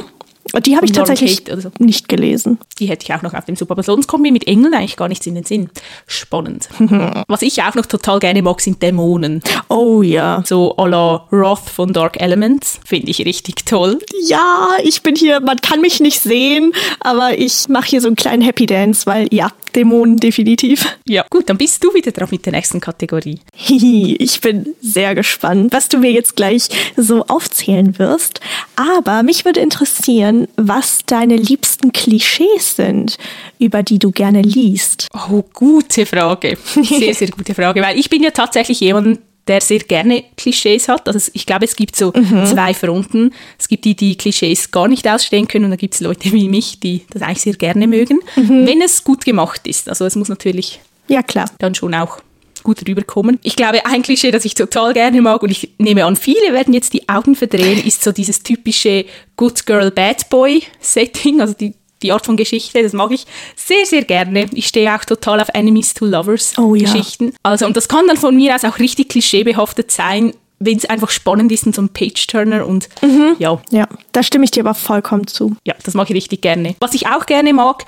Die 0.60 0.76
habe 0.76 0.86
ich 0.86 0.92
tatsächlich 0.92 1.44
so. 1.58 1.72
nicht 1.80 2.10
gelesen. 2.10 2.60
Die 2.80 2.88
hätte 2.88 3.06
ich 3.06 3.14
auch 3.14 3.22
noch 3.22 3.34
auf 3.34 3.46
dem 3.46 3.56
Super. 3.56 3.72
Aber 3.72 3.84
sonst 3.84 4.08
kommt 4.08 4.24
mir 4.24 4.32
mit 4.32 4.48
Engeln 4.48 4.74
eigentlich 4.74 4.98
gar 4.98 5.08
nichts 5.08 5.26
in 5.28 5.36
den 5.36 5.46
Sinn. 5.46 5.70
Spannend. 6.08 6.70
Was 7.28 7.42
ich 7.42 7.62
auch 7.64 7.76
noch 7.76 7.86
total 7.86 8.20
gerne 8.20 8.42
mag, 8.42 8.62
sind 8.62 8.82
Dämonen. 8.82 9.42
Oh 9.70 10.02
ja. 10.02 10.44
So 10.46 10.76
à 10.78 10.88
la 10.88 11.26
Wrath 11.32 11.70
von 11.70 11.94
Dark 11.94 12.20
Elements. 12.20 12.80
Finde 12.86 13.10
ich 13.10 13.26
richtig 13.26 13.66
toll. 13.66 14.00
Ja, 14.28 14.70
ich 14.84 15.02
bin 15.02 15.16
hier, 15.16 15.40
man 15.40 15.58
kann 15.58 15.82
mich 15.82 16.00
nicht 16.00 16.20
sehen, 16.20 16.74
aber 17.00 17.38
ich 17.38 17.70
mache 17.70 17.90
hier 17.90 18.02
so 18.02 18.08
einen 18.08 18.16
kleinen 18.16 18.42
Happy 18.42 18.66
Dance, 18.66 19.06
weil 19.06 19.28
ja, 19.32 19.52
Dämonen 19.76 20.18
definitiv. 20.18 20.98
Ja, 21.08 21.26
gut, 21.30 21.50
dann 21.50 21.58
bist 21.58 21.84
du 21.84 21.94
wieder 21.94 22.12
drauf 22.12 22.32
mit 22.32 22.46
der 22.46 22.54
nächsten 22.54 22.80
Kategorie. 22.80 23.40
ich 23.68 24.42
bin 24.42 24.76
sehr 24.82 25.16
gespannt, 25.16 25.74
was 25.74 25.90
du 25.90 25.98
mir 25.98 26.12
jetzt 26.12 26.36
gleich 26.36 26.70
so 26.98 27.26
aufzählen 27.28 27.98
wirst. 28.00 28.42
Aber 28.76 29.24
mich 29.24 29.46
würde 29.46 29.60
interessieren, 29.60 30.41
was 30.58 31.00
deine 31.06 31.36
liebsten 31.36 31.92
Klischees 31.92 32.76
sind, 32.76 33.18
über 33.60 33.84
die 33.84 34.00
du 34.00 34.12
gerne 34.12 34.42
liest. 34.42 35.08
Oh, 35.14 35.44
gute 35.54 36.06
Frage. 36.06 36.58
Sehr, 36.64 37.14
sehr 37.14 37.28
gute 37.32 37.54
Frage, 37.54 37.82
weil 37.82 37.98
ich 37.98 38.10
bin 38.10 38.24
ja 38.24 38.32
tatsächlich 38.32 38.80
jemand, 38.80 39.20
der 39.48 39.62
sehr 39.62 39.80
gerne 39.80 40.24
Klischees 40.38 40.88
hat. 40.88 41.08
Also 41.08 41.32
ich 41.34 41.46
glaube, 41.46 41.66
es 41.66 41.76
gibt 41.76 41.96
so 41.96 42.14
mhm. 42.16 42.46
zwei 42.46 42.74
Fronten. 42.74 43.34
Es 43.58 43.68
gibt 43.68 43.86
die, 43.86 43.96
die 43.96 44.16
Klischees 44.16 44.72
gar 44.72 44.88
nicht 44.88 45.08
ausstehen 45.08 45.48
können 45.48 45.66
und 45.66 45.72
dann 45.72 45.78
gibt 45.78 45.96
es 45.96 46.00
Leute 46.00 46.32
wie 46.32 46.48
mich, 46.48 46.80
die 46.80 47.02
das 47.10 47.22
eigentlich 47.22 47.42
sehr 47.42 47.54
gerne 47.56 47.88
mögen, 47.88 48.20
mhm. 48.36 48.68
wenn 48.68 48.82
es 48.82 49.04
gut 49.04 49.26
gemacht 49.26 49.68
ist. 49.68 49.90
Also 49.90 50.06
es 50.06 50.16
muss 50.16 50.30
natürlich 50.30 50.80
ja, 51.08 51.24
klar. 51.24 51.50
dann 51.58 51.76
schon 51.76 51.96
auch 51.96 52.20
gut 52.64 52.88
rüberkommen. 52.88 53.40
Ich 53.44 53.56
glaube, 53.56 53.86
ein 53.86 54.02
Klischee, 54.02 54.32
das 54.32 54.46
ich 54.46 54.54
total 54.54 54.94
gerne 54.94 55.22
mag 55.22 55.44
und 55.44 55.50
ich 55.50 55.72
nehme 55.78 56.06
an, 56.06 56.16
viele 56.16 56.54
werden 56.54 56.74
jetzt 56.74 56.94
die 56.94 57.08
Augen 57.10 57.36
verdrehen, 57.36 57.84
ist 57.86 58.04
so 58.04 58.12
dieses 58.12 58.44
typische 58.44 59.06
Good 59.38 59.66
Girl, 59.66 59.92
Bad 59.92 60.30
Boy 60.30 60.64
Setting, 60.80 61.42
also 61.42 61.54
die 61.54 61.74
die 62.02 62.12
Art 62.12 62.26
von 62.26 62.36
Geschichte, 62.36 62.82
das 62.82 62.94
mag 62.94 63.12
ich 63.12 63.26
sehr, 63.56 63.86
sehr 63.86 64.04
gerne. 64.04 64.48
Ich 64.54 64.68
stehe 64.68 64.94
auch 64.96 65.06
total 65.06 65.40
auf 65.40 65.50
Enemies 65.54 65.94
to 65.94 66.06
Lovers 66.06 66.54
oh, 66.58 66.72
Geschichten. 66.72 67.26
Ja. 67.26 67.32
Also, 67.44 67.66
und 67.66 67.78
das 67.78 67.88
kann 67.88 68.08
dann 68.08 68.18
von 68.18 68.36
mir 68.36 68.56
aus 68.56 68.66
auch 68.66 68.80
richtig 68.80 69.10
klischeebehaftet 69.10 69.92
sein, 69.92 70.34
wenn 70.60 70.78
es 70.78 70.86
einfach 70.86 71.10
spannend 71.10 71.52
ist 71.52 71.66
und 71.66 71.76
so 71.76 71.82
ein 71.82 71.90
Page-Turner 71.90 72.66
und 72.66 72.88
mhm. 73.02 73.36
ja. 73.40 73.62
Ja, 73.72 73.88
da 74.12 74.24
stimme 74.24 74.46
ich 74.46 74.52
dir 74.52 74.62
aber 74.62 74.76
vollkommen 74.76 75.28
zu. 75.28 75.56
Ja, 75.66 75.74
das 75.84 75.94
mag 75.94 76.10
ich 76.10 76.16
richtig 76.16 76.42
gerne. 76.42 76.76
Was 76.80 76.94
ich 76.94 77.08
auch 77.08 77.26
gerne 77.26 77.54
mag, 77.54 77.86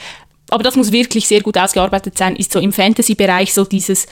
aber 0.49 0.63
das 0.63 0.75
muss 0.75 0.91
wirklich 0.91 1.27
sehr 1.27 1.41
gut 1.41 1.57
ausgearbeitet 1.57 2.17
sein, 2.17 2.35
ist 2.35 2.51
so 2.51 2.59
im 2.59 2.73
Fantasy-Bereich 2.73 3.53
so 3.53 3.63
dieses, 3.63 4.07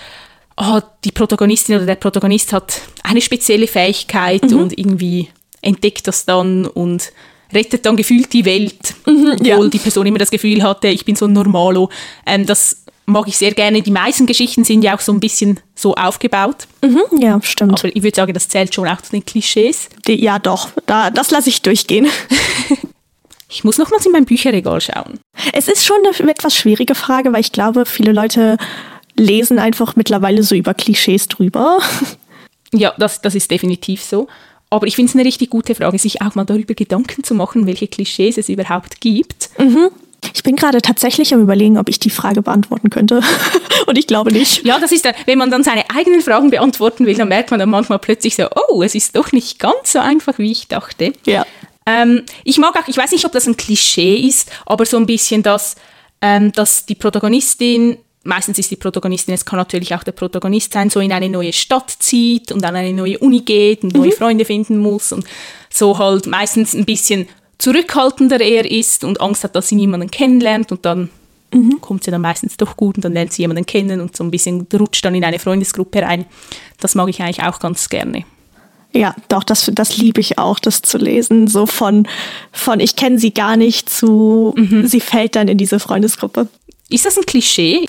oh, 0.57 0.79
die 1.03 1.11
Protagonistin 1.11 1.75
oder 1.75 1.85
der 1.85 1.95
Protagonist 1.95 2.53
hat 2.53 2.81
eine 3.03 3.21
spezielle 3.21 3.67
Fähigkeit 3.67 4.43
mhm. 4.43 4.57
und 4.57 4.77
irgendwie 4.77 5.29
entdeckt 5.61 6.07
das 6.07 6.25
dann 6.25 6.65
und 6.65 7.11
rettet 7.53 7.85
dann 7.85 7.97
gefühlt 7.97 8.31
die 8.33 8.45
Welt, 8.45 8.95
mhm, 9.05 9.33
obwohl 9.33 9.65
ja. 9.65 9.67
die 9.67 9.79
Person 9.79 10.05
immer 10.05 10.17
das 10.17 10.31
Gefühl 10.31 10.63
hatte, 10.63 10.87
ich 10.87 11.05
bin 11.05 11.15
so 11.15 11.25
ein 11.25 11.33
Normalo. 11.33 11.89
Ähm, 12.25 12.45
das 12.45 12.85
mag 13.05 13.27
ich 13.27 13.37
sehr 13.37 13.51
gerne. 13.51 13.81
Die 13.81 13.91
meisten 13.91 14.25
Geschichten 14.25 14.63
sind 14.63 14.83
ja 14.83 14.95
auch 14.95 14.99
so 15.01 15.11
ein 15.11 15.19
bisschen 15.19 15.59
so 15.75 15.95
aufgebaut. 15.95 16.67
Mhm, 16.81 17.19
ja, 17.19 17.39
stimmt. 17.41 17.79
Aber 17.79 17.95
ich 17.95 18.03
würde 18.03 18.15
sagen, 18.15 18.33
das 18.33 18.47
zählt 18.47 18.73
schon 18.73 18.87
auch 18.87 19.01
zu 19.01 19.11
den 19.11 19.25
Klischees. 19.25 19.89
Die, 20.07 20.21
ja, 20.21 20.39
doch. 20.39 20.69
Da, 20.85 21.09
das 21.09 21.31
lasse 21.31 21.49
ich 21.49 21.61
durchgehen. 21.61 22.07
ich 23.49 23.63
muss 23.63 23.77
nochmals 23.77 24.05
in 24.05 24.11
mein 24.11 24.25
Bücherregal 24.25 24.79
schauen. 24.81 25.19
Es 25.53 25.67
ist 25.67 25.85
schon 25.85 25.97
eine 26.05 26.31
etwas 26.31 26.55
schwierige 26.55 26.95
Frage, 26.95 27.33
weil 27.33 27.41
ich 27.41 27.51
glaube, 27.51 27.85
viele 27.85 28.13
Leute 28.13 28.57
lesen 29.21 29.59
einfach 29.59 29.95
mittlerweile 29.95 30.43
so 30.43 30.55
über 30.55 30.73
Klischees 30.73 31.27
drüber. 31.27 31.79
Ja, 32.73 32.93
das, 32.97 33.21
das 33.21 33.35
ist 33.35 33.51
definitiv 33.51 34.01
so. 34.01 34.27
Aber 34.69 34.87
ich 34.87 34.95
finde 34.95 35.09
es 35.09 35.15
eine 35.15 35.25
richtig 35.25 35.49
gute 35.49 35.75
Frage, 35.75 35.99
sich 35.99 36.21
auch 36.21 36.35
mal 36.35 36.45
darüber 36.45 36.73
Gedanken 36.73 37.23
zu 37.23 37.35
machen, 37.35 37.67
welche 37.67 37.87
Klischees 37.87 38.37
es 38.37 38.47
überhaupt 38.47 39.01
gibt. 39.01 39.49
Mhm. 39.59 39.89
Ich 40.33 40.43
bin 40.43 40.55
gerade 40.55 40.81
tatsächlich 40.81 41.33
am 41.33 41.41
Überlegen, 41.41 41.77
ob 41.77 41.89
ich 41.89 41.99
die 41.99 42.09
Frage 42.09 42.41
beantworten 42.41 42.89
könnte. 42.89 43.21
Und 43.87 43.97
ich 43.97 44.07
glaube 44.07 44.31
nicht. 44.31 44.63
Ja, 44.63 44.79
das 44.79 44.91
ist 44.91 45.03
dann, 45.03 45.15
wenn 45.25 45.37
man 45.37 45.51
dann 45.51 45.63
seine 45.63 45.89
eigenen 45.89 46.21
Fragen 46.21 46.51
beantworten 46.51 47.05
will, 47.05 47.15
dann 47.15 47.27
merkt 47.27 47.51
man 47.51 47.59
dann 47.59 47.69
manchmal 47.69 47.99
plötzlich 47.99 48.35
so, 48.35 48.45
oh, 48.69 48.81
es 48.81 48.95
ist 48.95 49.15
doch 49.15 49.31
nicht 49.33 49.59
ganz 49.59 49.91
so 49.91 49.99
einfach, 49.99 50.37
wie 50.37 50.51
ich 50.51 50.67
dachte. 50.67 51.13
Ja. 51.25 51.45
Ähm, 51.85 52.23
ich 52.45 52.57
mag 52.57 52.77
auch, 52.77 52.87
ich 52.87 52.95
weiß 52.95 53.11
nicht, 53.11 53.25
ob 53.25 53.31
das 53.33 53.47
ein 53.47 53.57
Klischee 53.57 54.15
ist, 54.15 54.49
aber 54.65 54.85
so 54.85 54.97
ein 54.97 55.07
bisschen 55.07 55.43
das, 55.43 55.75
ähm, 56.21 56.51
dass 56.53 56.85
die 56.85 56.95
Protagonistin 56.95 57.97
meistens 58.23 58.59
ist 58.59 58.71
die 58.71 58.75
Protagonistin, 58.75 59.33
es 59.33 59.45
kann 59.45 59.57
natürlich 59.57 59.93
auch 59.95 60.03
der 60.03 60.11
Protagonist 60.11 60.73
sein, 60.73 60.89
so 60.89 60.99
in 60.99 61.11
eine 61.11 61.29
neue 61.29 61.53
Stadt 61.53 61.89
zieht 61.99 62.51
und 62.51 62.63
an 62.63 62.75
eine 62.75 62.93
neue 62.93 63.17
Uni 63.19 63.41
geht 63.41 63.83
und 63.83 63.93
neue 63.93 64.09
mhm. 64.09 64.13
Freunde 64.13 64.45
finden 64.45 64.77
muss 64.77 65.11
und 65.11 65.25
so 65.69 65.97
halt 65.97 66.27
meistens 66.27 66.73
ein 66.73 66.85
bisschen 66.85 67.27
zurückhaltender 67.57 68.39
er 68.39 68.69
ist 68.69 69.03
und 69.03 69.21
Angst 69.21 69.43
hat, 69.43 69.55
dass 69.55 69.67
sie 69.67 69.75
niemanden 69.75 70.09
kennenlernt 70.09 70.71
und 70.71 70.85
dann 70.85 71.09
kommt 71.81 72.03
sie 72.03 72.11
dann 72.11 72.21
meistens 72.21 72.57
doch 72.57 72.77
gut 72.77 72.95
und 72.95 73.05
dann 73.05 73.13
lernt 73.13 73.33
sie 73.33 73.41
jemanden 73.41 73.65
kennen 73.65 73.99
und 73.99 74.15
so 74.15 74.23
ein 74.23 74.31
bisschen 74.31 74.67
rutscht 74.73 75.03
dann 75.03 75.15
in 75.15 75.23
eine 75.23 75.39
Freundesgruppe 75.39 76.01
rein. 76.01 76.25
Das 76.79 76.95
mag 76.95 77.09
ich 77.09 77.21
eigentlich 77.21 77.43
auch 77.43 77.59
ganz 77.59 77.89
gerne. 77.89 78.23
Ja, 78.93 79.15
doch, 79.29 79.43
das, 79.43 79.71
das 79.73 79.97
liebe 79.97 80.19
ich 80.19 80.37
auch, 80.37 80.59
das 80.59 80.81
zu 80.81 80.97
lesen. 80.97 81.47
So 81.47 81.65
von, 81.65 82.07
von 82.51 82.79
ich 82.79 82.95
kenne 82.95 83.19
sie 83.19 83.33
gar 83.33 83.55
nicht 83.55 83.89
zu, 83.89 84.53
sie 84.85 84.99
fällt 84.99 85.35
dann 85.35 85.47
in 85.47 85.57
diese 85.57 85.79
Freundesgruppe. 85.79 86.47
Ist 86.91 87.05
das 87.05 87.17
ein 87.17 87.25
Klischee? 87.25 87.87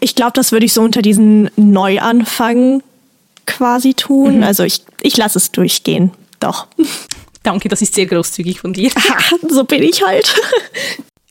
Ich 0.00 0.16
glaube, 0.16 0.32
das 0.34 0.50
würde 0.50 0.66
ich 0.66 0.72
so 0.72 0.82
unter 0.82 1.02
diesen 1.02 1.50
Neuanfang 1.56 2.82
quasi 3.46 3.94
tun. 3.94 4.42
Also 4.42 4.64
ich, 4.64 4.82
ich 5.02 5.16
lasse 5.16 5.38
es 5.38 5.52
durchgehen. 5.52 6.10
Doch. 6.40 6.66
Danke, 7.44 7.68
das 7.68 7.80
ist 7.80 7.94
sehr 7.94 8.06
großzügig 8.06 8.60
von 8.60 8.72
dir. 8.72 8.90
so 9.48 9.64
bin 9.64 9.82
ich 9.84 10.04
halt. 10.04 10.34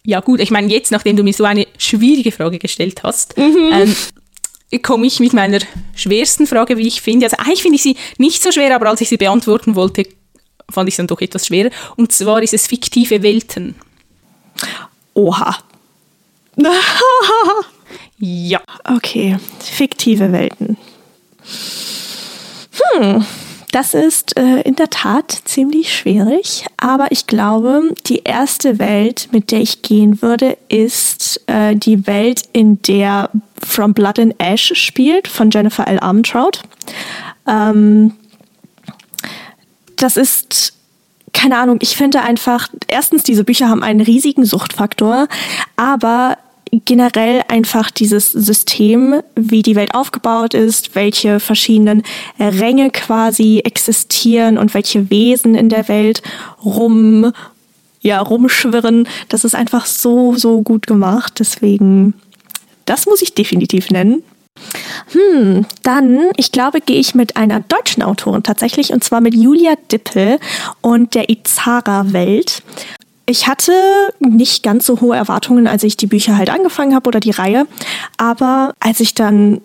Ja 0.04 0.22
gut, 0.22 0.40
ich 0.40 0.50
meine, 0.50 0.72
jetzt, 0.72 0.92
nachdem 0.92 1.18
du 1.18 1.24
mir 1.24 1.34
so 1.34 1.44
eine 1.44 1.68
schwierige 1.78 2.32
Frage 2.32 2.58
gestellt 2.58 3.04
hast, 3.04 3.36
ähm, 3.38 3.96
komme 4.82 5.06
ich 5.06 5.20
mit 5.20 5.34
meiner 5.34 5.60
schwersten 5.96 6.48
Frage, 6.48 6.78
wie 6.78 6.88
ich 6.88 7.02
finde. 7.02 7.26
Also 7.26 7.38
eigentlich 7.38 7.62
finde 7.62 7.76
ich 7.76 7.84
sie 7.84 7.98
nicht 8.18 8.42
so 8.42 8.52
schwer, 8.52 8.74
aber 8.74 8.90
als 8.90 9.02
ich 9.02 9.10
sie 9.10 9.18
beantworten 9.18 9.76
wollte, 9.76 10.08
fand 10.70 10.88
ich 10.88 10.96
sie 10.96 11.02
dann 11.02 11.08
doch 11.08 11.22
etwas 11.22 11.48
schwerer. 11.48 11.70
Und 11.98 12.14
zwar 12.14 12.42
ist 12.42 12.54
es 12.54 12.66
fiktive 12.66 13.22
Welten. 13.22 13.76
Oha. 15.14 15.58
Ja. 18.22 18.60
Okay, 18.84 19.38
fiktive 19.60 20.32
Welten. 20.32 20.78
Hm, 22.74 23.26
das 23.72 23.94
ist 23.94 24.38
äh, 24.38 24.62
in 24.62 24.76
der 24.76 24.90
Tat 24.90 25.32
ziemlich 25.46 25.96
schwierig, 25.96 26.66
aber 26.78 27.12
ich 27.12 27.28
glaube, 27.28 27.94
die 28.08 28.24
erste 28.24 28.80
Welt, 28.80 29.30
mit 29.32 29.52
der 29.52 29.62
ich 29.62 29.82
gehen 29.82 30.22
würde, 30.22 30.58
ist 30.68 31.42
äh, 31.48 31.76
die 31.76 32.06
Welt, 32.08 32.44
in 32.52 32.82
der 32.82 33.30
From 33.66 33.94
Blood 33.94 34.20
and 34.20 34.36
Ash 34.40 34.74
spielt, 34.76 35.28
von 35.28 35.50
Jennifer 35.52 35.88
L. 35.88 36.00
Armentrout. 36.00 36.62
Ähm, 37.48 38.14
das 39.96 40.18
ist 40.18 40.74
keine 41.32 41.58
Ahnung, 41.58 41.78
ich 41.82 41.96
finde 41.96 42.22
einfach, 42.22 42.68
erstens, 42.88 43.24
diese 43.24 43.44
Bücher 43.44 43.70
haben 43.70 43.84
einen 43.84 44.02
riesigen 44.02 44.46
Suchtfaktor, 44.46 45.28
aber 45.78 46.38
generell 46.72 47.42
einfach 47.48 47.92
dieses 47.92 48.32
System, 48.32 49.22
wie 49.36 49.62
die 49.62 49.76
Welt 49.76 49.94
aufgebaut 49.96 50.54
ist, 50.54 50.96
welche 50.96 51.40
verschiedenen 51.40 52.04
Ränge 52.40 52.90
quasi 52.92 53.62
existieren 53.64 54.58
und 54.58 54.74
welche 54.74 55.10
Wesen 55.10 55.56
in 55.56 55.70
der 55.70 55.88
Welt 55.88 56.22
rum, 56.64 57.32
ja, 58.02 58.20
rumschwirren, 58.22 59.08
das 59.30 59.44
ist 59.44 59.56
einfach 59.56 59.86
so, 59.86 60.36
so 60.36 60.62
gut 60.62 60.88
gemacht. 60.88 61.34
Deswegen, 61.40 62.14
das 62.86 63.06
muss 63.06 63.22
ich 63.22 63.34
definitiv 63.34 63.90
nennen. 63.90 64.24
Hm, 65.12 65.66
dann, 65.84 66.30
ich 66.36 66.52
glaube, 66.52 66.82
gehe 66.82 67.00
ich 67.00 67.16
mit 67.16 67.38
einer 67.38 67.62
deutschen 67.62 68.04
Autorin 68.04 68.44
tatsächlich, 68.44 68.92
und 68.92 69.04
zwar 69.04 69.22
mit 69.22 69.34
Julia 69.34 69.74
Dippel 69.92 70.40
und 70.82 71.16
der 71.16 71.30
Izara-Welt. 71.30 72.62
Ich 73.30 73.48
hatte 73.48 73.74
nicht 74.18 74.64
ganz 74.64 74.88
so 74.88 75.02
hohe 75.02 75.16
Erwartungen, 75.16 75.68
als 75.68 75.84
ich 75.84 75.96
die 75.96 76.08
Bücher 76.08 76.36
halt 76.36 76.50
angefangen 76.50 76.96
habe 76.96 77.08
oder 77.08 77.20
die 77.20 77.30
Reihe. 77.30 77.68
Aber 78.18 78.74
als 78.80 79.00
ich 79.00 79.14
dann 79.14 79.62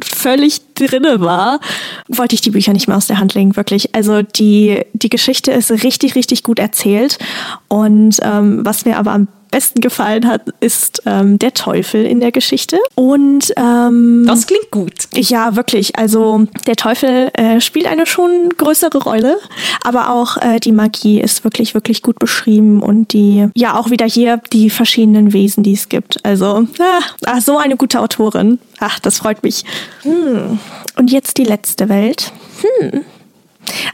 völlig 0.00 0.74
drinne 0.74 1.20
war, 1.20 1.60
wollte 2.08 2.34
ich 2.34 2.40
die 2.40 2.50
Bücher 2.50 2.72
nicht 2.72 2.88
mehr 2.88 2.96
aus 2.96 3.06
der 3.06 3.20
Hand 3.20 3.34
legen, 3.34 3.54
wirklich. 3.54 3.94
Also 3.94 4.22
die, 4.22 4.82
die 4.94 5.10
Geschichte 5.10 5.52
ist 5.52 5.70
richtig, 5.70 6.16
richtig 6.16 6.42
gut 6.42 6.58
erzählt. 6.58 7.20
Und 7.68 8.18
ähm, 8.22 8.64
was 8.66 8.84
mir 8.84 8.98
aber 8.98 9.12
am 9.12 9.28
besten 9.50 9.80
gefallen 9.80 10.26
hat, 10.26 10.42
ist 10.60 11.02
ähm, 11.06 11.38
der 11.38 11.54
Teufel 11.54 12.04
in 12.04 12.20
der 12.20 12.32
Geschichte. 12.32 12.78
Und 12.94 13.52
ähm, 13.56 14.24
Das 14.26 14.46
klingt 14.46 14.70
gut. 14.70 15.08
ja, 15.14 15.56
wirklich. 15.56 15.96
Also 15.96 16.46
der 16.66 16.76
Teufel 16.76 17.30
äh, 17.34 17.60
spielt 17.60 17.86
eine 17.86 18.06
schon 18.06 18.50
größere 18.56 18.98
Rolle, 18.98 19.38
aber 19.82 20.10
auch 20.10 20.36
äh, 20.38 20.60
die 20.60 20.72
Magie 20.72 21.20
ist 21.20 21.44
wirklich, 21.44 21.74
wirklich 21.74 22.02
gut 22.02 22.18
beschrieben 22.18 22.82
und 22.82 23.12
die, 23.12 23.48
ja, 23.54 23.78
auch 23.78 23.90
wieder 23.90 24.06
hier 24.06 24.40
die 24.52 24.70
verschiedenen 24.70 25.32
Wesen, 25.32 25.62
die 25.62 25.74
es 25.74 25.88
gibt. 25.88 26.24
Also, 26.24 26.66
ah, 26.78 27.00
ah, 27.26 27.40
so 27.40 27.58
eine 27.58 27.76
gute 27.76 28.00
Autorin. 28.00 28.58
Ach, 28.80 28.98
das 28.98 29.18
freut 29.18 29.42
mich. 29.42 29.64
Hm. 30.02 30.58
Und 30.96 31.10
jetzt 31.10 31.38
die 31.38 31.44
letzte 31.44 31.88
Welt. 31.88 32.32
Hm. 32.80 33.04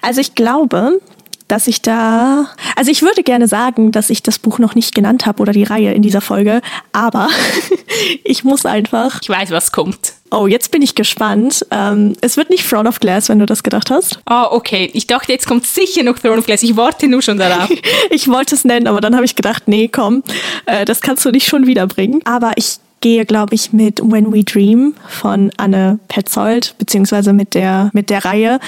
Also 0.03 0.21
ich 0.21 0.35
glaube, 0.35 1.01
dass 1.49 1.67
ich 1.67 1.83
da, 1.83 2.47
also 2.77 2.91
ich 2.91 3.03
würde 3.03 3.23
gerne 3.23 3.49
sagen, 3.49 3.93
dass 3.93 4.11
ich 4.11 4.23
das 4.23 4.39
Buch 4.39 4.59
noch 4.59 4.75
nicht 4.75 4.95
genannt 4.95 5.27
habe 5.27 5.43
oder 5.43 5.53
die 5.53 5.65
Reihe 5.65 5.93
in 5.93 6.03
dieser 6.03 6.21
Folge, 6.21 6.63
aber 6.93 7.29
ich 8.25 8.45
muss 8.45 8.65
einfach. 8.67 9.21
Ich 9.23 9.29
weiß, 9.29 9.51
was 9.51 9.73
kommt. 9.73 10.15
Oh, 10.31 10.49
jetzt 10.49 10.73
bin 10.73 10.83
ich 10.83 10.97
gespannt. 10.97 11.65
Ähm, 11.71 12.17
es 12.21 12.37
wird 12.37 12.51
nicht 12.51 12.69
Throne 12.69 12.89
of 12.89 12.99
Glass, 12.99 13.29
wenn 13.29 13.39
du 13.39 13.47
das 13.47 13.63
gedacht 13.63 13.91
hast. 13.91 14.19
Ah, 14.25 14.49
okay. 14.51 14.91
Ich 14.93 15.07
dachte, 15.07 15.31
jetzt 15.31 15.47
kommt 15.47 15.65
sicher 15.65 16.03
noch 16.03 16.19
Throne 16.19 16.39
of 16.39 16.47
Glass. 16.47 16.63
Ich 16.65 16.77
warte 16.77 17.07
nur 17.07 17.23
schon 17.23 17.39
darauf. 17.39 17.71
Ich 18.11 18.29
wollte 18.29 18.55
es 18.55 18.65
nennen, 18.65 18.87
aber 18.87 19.01
dann 19.01 19.15
habe 19.15 19.25
ich 19.25 19.37
gedacht, 19.37 19.65
nee, 19.67 19.89
komm, 19.89 20.23
äh, 20.67 20.85
das 20.85 21.01
kannst 21.01 21.25
du 21.25 21.31
nicht 21.31 21.47
schon 21.47 21.67
wiederbringen. 21.67 22.21
Aber 22.25 22.53
ich 22.57 22.77
gehe, 23.05 23.27
glaube 23.27 23.55
ich, 23.55 23.75
mit 23.75 24.01
When 24.01 24.33
We 24.33 24.45
Dream 24.45 24.95
von 25.07 25.51
Anne 25.59 25.99
Petzold, 26.09 26.75
beziehungsweise 26.79 27.35
mit 27.35 27.53
der, 27.53 27.91
mit 27.93 28.09
der 28.09 28.25
Reihe. 28.25 28.59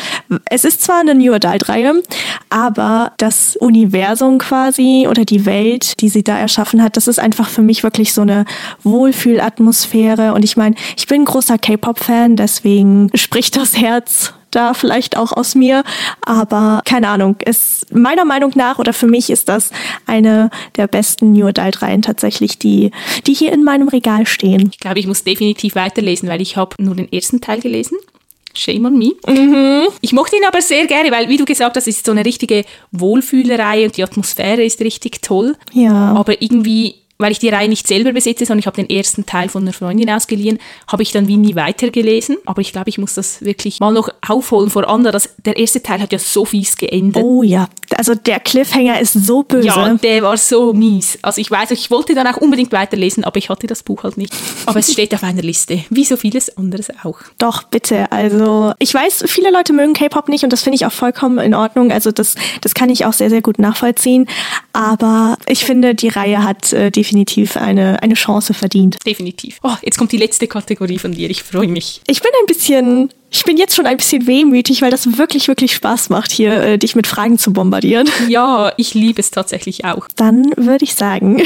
Es 0.50 0.66
ist 0.66 0.82
zwar 0.82 1.00
eine 1.00 1.14
New 1.14 1.32
Adult-Reihe, 1.32 2.02
aber 2.50 3.12
das 3.16 3.56
Universum 3.56 4.36
quasi 4.36 5.06
oder 5.08 5.24
die 5.24 5.46
Welt, 5.46 6.02
die 6.02 6.10
sie 6.10 6.22
da 6.22 6.36
erschaffen 6.36 6.82
hat, 6.82 6.98
das 6.98 7.08
ist 7.08 7.18
einfach 7.18 7.48
für 7.48 7.62
mich 7.62 7.82
wirklich 7.82 8.12
so 8.12 8.20
eine 8.20 8.44
Wohlfühlatmosphäre. 8.82 10.34
Und 10.34 10.44
ich 10.44 10.58
meine, 10.58 10.76
ich 10.98 11.06
bin 11.06 11.24
großer 11.24 11.56
K-Pop-Fan, 11.56 12.36
deswegen 12.36 13.08
spricht 13.14 13.56
das 13.56 13.78
Herz 13.78 14.34
da 14.56 14.74
vielleicht 14.74 15.16
auch 15.16 15.32
aus 15.32 15.54
mir, 15.54 15.84
aber 16.22 16.82
keine 16.84 17.08
Ahnung. 17.08 17.36
Es, 17.44 17.86
meiner 17.92 18.24
Meinung 18.24 18.52
nach 18.54 18.78
oder 18.78 18.92
für 18.92 19.06
mich 19.06 19.30
ist 19.30 19.48
das 19.48 19.70
eine 20.06 20.50
der 20.76 20.86
besten 20.86 21.32
New 21.32 21.46
Adult 21.46 21.82
Reihen 21.82 22.02
tatsächlich, 22.02 22.58
die, 22.58 22.90
die 23.26 23.34
hier 23.34 23.52
in 23.52 23.62
meinem 23.62 23.88
Regal 23.88 24.26
stehen. 24.26 24.70
Ich 24.72 24.80
glaube, 24.80 24.98
ich 24.98 25.06
muss 25.06 25.24
definitiv 25.24 25.74
weiterlesen, 25.74 26.28
weil 26.28 26.40
ich 26.40 26.56
habe 26.56 26.82
nur 26.82 26.94
den 26.94 27.12
ersten 27.12 27.40
Teil 27.40 27.60
gelesen. 27.60 27.98
Shame 28.54 28.86
on 28.86 28.98
me. 28.98 29.12
Ich 30.00 30.12
mochte 30.12 30.36
ihn 30.36 30.44
aber 30.48 30.62
sehr 30.62 30.86
gerne, 30.86 31.10
weil, 31.10 31.28
wie 31.28 31.36
du 31.36 31.44
gesagt 31.44 31.76
hast, 31.76 31.86
es 31.86 31.98
ist 31.98 32.06
so 32.06 32.12
eine 32.12 32.24
richtige 32.24 32.64
Wohlfühlerei 32.90 33.84
und 33.84 33.96
die 33.96 34.02
Atmosphäre 34.02 34.64
ist 34.64 34.80
richtig 34.80 35.20
toll. 35.20 35.56
Ja. 35.72 36.14
Aber 36.14 36.40
irgendwie, 36.40 36.94
weil 37.18 37.32
ich 37.32 37.38
die 37.38 37.48
Reihe 37.48 37.68
nicht 37.68 37.86
selber 37.86 38.12
besitze, 38.12 38.44
sondern 38.44 38.60
ich 38.60 38.66
habe 38.66 38.76
den 38.76 38.90
ersten 38.90 39.26
Teil 39.26 39.48
von 39.48 39.62
einer 39.62 39.72
Freundin 39.72 40.10
ausgeliehen, 40.10 40.58
habe 40.86 41.02
ich 41.02 41.12
dann 41.12 41.28
wie 41.28 41.36
nie 41.36 41.54
weitergelesen. 41.54 42.36
Aber 42.44 42.60
ich 42.60 42.72
glaube, 42.72 42.90
ich 42.90 42.98
muss 42.98 43.14
das 43.14 43.42
wirklich 43.42 43.80
mal 43.80 43.92
noch 43.92 44.08
aufholen 44.26 44.70
vor. 44.70 44.86
Das, 44.86 45.30
der 45.44 45.56
erste 45.56 45.82
Teil 45.82 46.00
hat 46.00 46.12
ja 46.12 46.18
so 46.18 46.44
fies 46.44 46.76
geendet. 46.76 47.22
Oh 47.22 47.42
ja, 47.42 47.68
also 47.96 48.14
der 48.14 48.40
Cliffhanger 48.40 49.00
ist 49.00 49.14
so 49.14 49.42
böse. 49.42 49.68
Ja, 49.68 49.94
der 49.94 50.22
war 50.22 50.36
so 50.36 50.72
mies. 50.72 51.18
Also 51.22 51.40
ich 51.40 51.50
weiß, 51.50 51.70
ich 51.70 51.90
wollte 51.90 52.14
dann 52.14 52.26
auch 52.26 52.36
unbedingt 52.36 52.72
weiterlesen, 52.72 53.24
aber 53.24 53.38
ich 53.38 53.48
hatte 53.48 53.66
das 53.66 53.82
Buch 53.82 54.04
halt 54.04 54.16
nicht. 54.16 54.34
Aber 54.66 54.78
es 54.78 54.92
steht 54.92 55.14
auf 55.14 55.22
einer 55.22 55.42
Liste, 55.42 55.84
wie 55.90 56.04
so 56.04 56.16
vieles 56.16 56.56
anderes 56.56 56.88
auch. 57.02 57.18
Doch, 57.38 57.62
bitte. 57.64 58.10
Also, 58.12 58.72
ich 58.78 58.92
weiß, 58.92 59.24
viele 59.26 59.50
Leute 59.50 59.72
mögen 59.72 59.94
K-Pop 59.94 60.28
nicht 60.28 60.44
und 60.44 60.52
das 60.52 60.62
finde 60.62 60.76
ich 60.76 60.86
auch 60.86 60.92
vollkommen 60.92 61.38
in 61.38 61.54
Ordnung. 61.54 61.92
Also, 61.92 62.12
das, 62.12 62.34
das 62.60 62.74
kann 62.74 62.90
ich 62.90 63.04
auch 63.06 63.12
sehr, 63.12 63.30
sehr 63.30 63.42
gut 63.42 63.58
nachvollziehen. 63.58 64.28
Aber 64.72 65.36
ich 65.46 65.64
finde, 65.64 65.94
die 65.94 66.08
Reihe 66.08 66.42
hat 66.42 66.72
äh, 66.72 66.90
definitiv 67.06 67.56
eine, 67.56 68.02
eine 68.02 68.14
Chance 68.14 68.52
verdient. 68.52 68.98
Definitiv. 69.06 69.60
Oh, 69.62 69.74
jetzt 69.82 69.96
kommt 69.96 70.10
die 70.10 70.16
letzte 70.16 70.48
Kategorie 70.48 70.98
von 70.98 71.12
dir. 71.12 71.30
Ich 71.30 71.42
freue 71.42 71.68
mich. 71.68 72.00
Ich 72.08 72.20
bin 72.20 72.30
ein 72.40 72.46
bisschen, 72.46 73.10
ich 73.30 73.44
bin 73.44 73.56
jetzt 73.56 73.74
schon 73.74 73.86
ein 73.86 73.96
bisschen 73.96 74.26
wehmütig, 74.26 74.82
weil 74.82 74.90
das 74.90 75.18
wirklich, 75.18 75.48
wirklich 75.48 75.74
Spaß 75.74 76.10
macht, 76.10 76.30
hier 76.30 76.62
äh, 76.62 76.78
dich 76.78 76.94
mit 76.94 77.06
Fragen 77.06 77.38
zu 77.38 77.52
bombardieren. 77.52 78.08
Ja, 78.28 78.72
ich 78.76 78.94
liebe 78.94 79.20
es 79.20 79.30
tatsächlich 79.30 79.84
auch. 79.84 80.08
Dann 80.16 80.52
würde 80.56 80.84
ich 80.84 80.94
sagen, 80.94 81.42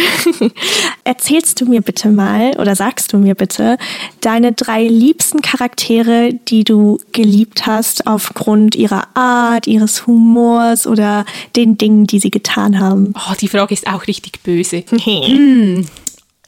erzählst 1.05 1.61
du 1.61 1.66
mir 1.66 1.83
bitte 1.83 2.09
mal 2.09 2.53
oder 2.59 2.75
sagst 2.75 3.12
du 3.12 3.19
mir 3.19 3.35
bitte 3.35 3.77
deine 4.21 4.53
drei 4.53 4.85
liebsten 4.85 5.43
Charaktere, 5.43 6.33
die 6.49 6.64
du 6.64 6.99
geliebt 7.12 7.66
hast 7.66 8.07
aufgrund 8.07 8.77
ihrer 8.77 9.14
Art, 9.14 9.66
ihres 9.66 10.07
Humors 10.07 10.87
oder 10.87 11.27
den 11.55 11.77
Dingen, 11.77 12.07
die 12.07 12.19
sie 12.19 12.31
getan 12.31 12.81
haben. 12.81 13.12
Oh, 13.14 13.35
die 13.38 13.49
Frage 13.49 13.75
ist 13.75 13.87
auch 13.87 14.07
richtig 14.07 14.43
böse. 14.43 14.85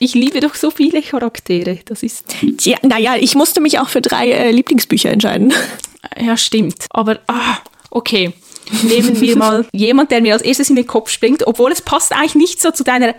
Ich 0.02 0.14
liebe 0.14 0.40
doch 0.40 0.56
so 0.56 0.72
viele 0.72 1.00
Charaktere. 1.00 1.78
Das 1.84 2.02
ist. 2.02 2.34
Ja, 2.62 2.76
naja, 2.82 3.14
ich 3.18 3.36
musste 3.36 3.60
mich 3.60 3.78
auch 3.78 3.88
für 3.88 4.00
drei 4.00 4.30
äh, 4.30 4.50
Lieblingsbücher 4.50 5.10
entscheiden. 5.10 5.52
Ja, 6.20 6.36
stimmt. 6.36 6.86
Aber, 6.90 7.20
ah, 7.28 7.58
okay. 7.90 8.32
Nehmen 8.82 9.20
wir 9.20 9.36
mal 9.36 9.64
jemand, 9.72 10.10
der 10.10 10.20
mir 10.20 10.32
als 10.32 10.42
erstes 10.42 10.70
in 10.70 10.76
den 10.76 10.86
Kopf 10.86 11.10
springt, 11.10 11.46
obwohl 11.46 11.70
es 11.70 11.82
passt 11.82 12.12
eigentlich 12.12 12.34
nicht 12.34 12.60
so 12.60 12.72
zu 12.72 12.82
deiner 12.82 13.14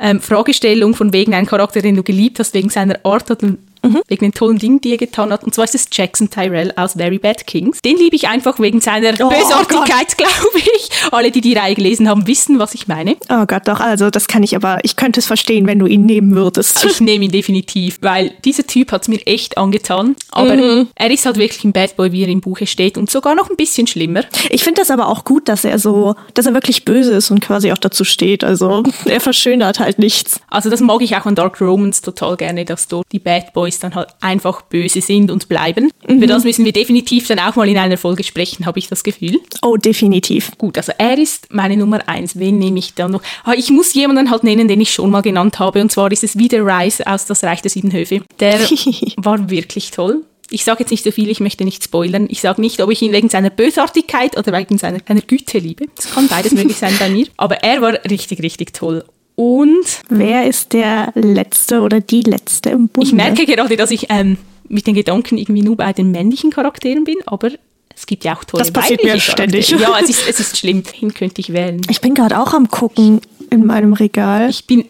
ähm, 0.00 0.20
Fragestellung 0.20 0.94
von 0.94 1.12
wegen 1.12 1.34
einen 1.34 1.46
Charakter, 1.46 1.80
den 1.82 1.94
du 1.94 2.02
geliebt 2.02 2.40
hast, 2.40 2.52
wegen 2.54 2.68
seiner 2.68 2.98
Art 3.04 3.30
oder, 3.30 3.54
mhm. 3.84 4.00
wegen 4.08 4.26
den 4.26 4.32
tollen 4.32 4.58
Dingen, 4.58 4.80
die 4.80 4.92
er 4.92 4.96
getan 4.96 5.32
hat. 5.32 5.44
Und 5.44 5.54
zwar 5.54 5.64
ist 5.64 5.74
es 5.74 5.86
Jackson 5.90 6.30
Tyrell 6.30 6.72
aus 6.76 6.94
Very 6.94 7.18
Bad 7.18 7.46
Kings. 7.46 7.80
Den 7.82 7.96
liebe 7.96 8.16
ich 8.16 8.28
einfach 8.28 8.58
wegen 8.58 8.80
seiner 8.80 9.12
oh, 9.20 9.28
Bösartigkeit, 9.28 10.16
glaube 10.16 10.58
ich. 10.58 10.90
Alle, 11.12 11.30
die 11.30 11.40
die 11.40 11.54
Reihe 11.54 11.74
gelesen 11.74 12.08
haben, 12.08 12.26
wissen, 12.26 12.58
was 12.58 12.74
ich 12.74 12.88
meine. 12.88 13.16
Oh 13.28 13.44
Gott, 13.46 13.66
doch, 13.66 13.80
also 13.80 14.10
das 14.10 14.26
kann 14.26 14.42
ich 14.42 14.56
aber, 14.56 14.78
ich 14.82 14.96
könnte 14.96 15.20
es 15.20 15.26
verstehen, 15.26 15.66
wenn 15.66 15.78
du 15.78 15.86
ihn 15.86 16.06
nehmen 16.06 16.34
würdest. 16.34 16.84
Ich 16.84 17.00
nehme 17.00 17.24
ihn 17.26 17.30
definitiv, 17.30 17.98
weil 18.00 18.32
dieser 18.44 18.66
Typ 18.66 18.92
hat 18.92 19.02
es 19.02 19.08
mir 19.08 19.20
echt 19.26 19.58
angetan. 19.58 20.16
Aber 20.30 20.56
mhm. 20.56 20.88
er 20.94 21.10
ist 21.10 21.26
halt 21.26 21.36
wirklich 21.36 21.64
ein 21.64 21.72
Bad 21.72 21.96
Boy, 21.96 22.12
wie 22.12 22.22
er 22.22 22.28
im 22.28 22.40
Buche 22.40 22.66
steht 22.66 22.98
und 22.98 23.10
sogar 23.10 23.34
noch 23.34 23.50
ein 23.50 23.56
bisschen 23.56 23.86
schlimmer. 23.86 24.22
Ich 24.50 24.64
finde 24.64 24.80
das 24.80 24.90
aber 24.90 25.08
auch 25.08 25.24
gut, 25.24 25.48
dass 25.48 25.64
er 25.64 25.78
so, 25.78 26.14
dass 26.34 26.46
er 26.46 26.54
wirklich 26.54 26.84
böse 26.84 27.14
ist 27.14 27.30
und 27.30 27.40
quasi 27.40 27.72
auch 27.72 27.78
dazu 27.78 28.04
steht. 28.04 28.44
Also 28.44 28.82
er 29.04 29.20
verschönert 29.20 29.78
halt 29.80 29.98
nichts. 29.98 30.40
Also 30.48 30.70
das 30.70 30.80
mag 30.80 31.02
ich 31.02 31.16
auch 31.16 31.26
an 31.26 31.34
Dark 31.34 31.60
Romans 31.60 32.00
total 32.00 32.36
gerne, 32.36 32.64
dass 32.64 32.88
dort 32.88 33.06
die 33.12 33.18
Bad 33.18 33.52
Boys 33.52 33.73
dann 33.78 33.94
halt 33.94 34.08
einfach 34.20 34.62
böse 34.62 35.00
sind 35.00 35.30
und 35.30 35.48
bleiben. 35.48 35.90
Mhm. 36.06 36.20
Für 36.20 36.26
das 36.26 36.44
müssen 36.44 36.64
wir 36.64 36.72
definitiv 36.72 37.26
dann 37.26 37.38
auch 37.38 37.56
mal 37.56 37.68
in 37.68 37.78
einer 37.78 37.96
Folge 37.96 38.24
sprechen, 38.24 38.66
habe 38.66 38.78
ich 38.78 38.88
das 38.88 39.04
Gefühl. 39.04 39.40
Oh, 39.62 39.76
definitiv. 39.76 40.52
Gut, 40.58 40.76
also 40.76 40.92
er 40.98 41.18
ist 41.18 41.52
meine 41.52 41.76
Nummer 41.76 42.08
eins. 42.08 42.38
Wen 42.38 42.58
nehme 42.58 42.78
ich 42.78 42.94
dann 42.94 43.12
noch? 43.12 43.22
Ah, 43.44 43.54
ich 43.56 43.70
muss 43.70 43.94
jemanden 43.94 44.30
halt 44.30 44.44
nennen, 44.44 44.68
den 44.68 44.80
ich 44.80 44.92
schon 44.92 45.10
mal 45.10 45.22
genannt 45.22 45.58
habe. 45.58 45.80
Und 45.80 45.90
zwar 45.90 46.10
ist 46.12 46.24
es 46.24 46.38
wieder 46.38 46.64
Rice 46.64 47.00
aus 47.02 47.26
Das 47.26 47.44
Reich 47.44 47.62
der 47.62 47.70
Sieben 47.70 47.92
Höfe. 47.92 48.22
Der 48.40 48.58
war 49.16 49.50
wirklich 49.50 49.90
toll. 49.90 50.24
Ich 50.50 50.64
sage 50.64 50.80
jetzt 50.80 50.90
nicht 50.90 51.04
so 51.04 51.10
viel, 51.10 51.30
ich 51.30 51.40
möchte 51.40 51.64
nicht 51.64 51.82
spoilern. 51.82 52.26
Ich 52.30 52.40
sage 52.40 52.60
nicht, 52.60 52.80
ob 52.80 52.90
ich 52.90 53.00
ihn 53.02 53.12
wegen 53.12 53.28
seiner 53.28 53.50
Bösartigkeit 53.50 54.36
oder 54.36 54.52
wegen 54.52 54.78
seiner, 54.78 54.98
seiner 55.06 55.22
Güte 55.22 55.58
liebe. 55.58 55.86
Das 55.96 56.12
kann 56.12 56.28
beides 56.28 56.52
möglich 56.52 56.76
sein 56.76 56.94
bei 56.98 57.08
mir. 57.08 57.26
Aber 57.36 57.56
er 57.56 57.80
war 57.80 57.94
richtig, 58.08 58.42
richtig 58.42 58.72
toll. 58.72 59.04
Und 59.36 59.84
wer 60.08 60.46
ist 60.46 60.72
der 60.72 61.12
Letzte 61.14 61.80
oder 61.80 62.00
die 62.00 62.22
Letzte 62.22 62.70
im 62.70 62.88
Bunde? 62.88 63.08
Ich 63.08 63.14
merke 63.14 63.46
gerade, 63.46 63.76
dass 63.76 63.90
ich 63.90 64.06
ähm, 64.10 64.38
mit 64.68 64.86
den 64.86 64.94
Gedanken 64.94 65.38
irgendwie 65.38 65.62
nur 65.62 65.76
bei 65.76 65.92
den 65.92 66.10
männlichen 66.10 66.50
Charakteren 66.50 67.04
bin, 67.04 67.16
aber 67.26 67.50
es 67.94 68.06
gibt 68.06 68.24
ja 68.24 68.36
auch 68.36 68.44
tolle 68.44 68.62
Das 68.62 68.72
passiert 68.72 69.02
mir 69.04 69.18
ständig. 69.20 69.68
Ja, 69.70 69.98
es 70.02 70.10
ist, 70.10 70.22
es 70.28 70.40
ist 70.40 70.56
schlimm. 70.58 70.82
Hin 70.92 71.14
könnte 71.14 71.40
ich 71.40 71.52
wählen. 71.52 71.80
Ich 71.90 72.00
bin 72.00 72.14
gerade 72.14 72.38
auch 72.38 72.54
am 72.54 72.68
gucken 72.68 73.20
in 73.50 73.66
meinem 73.66 73.92
Regal. 73.92 74.50
Ich 74.50 74.66
bin 74.66 74.84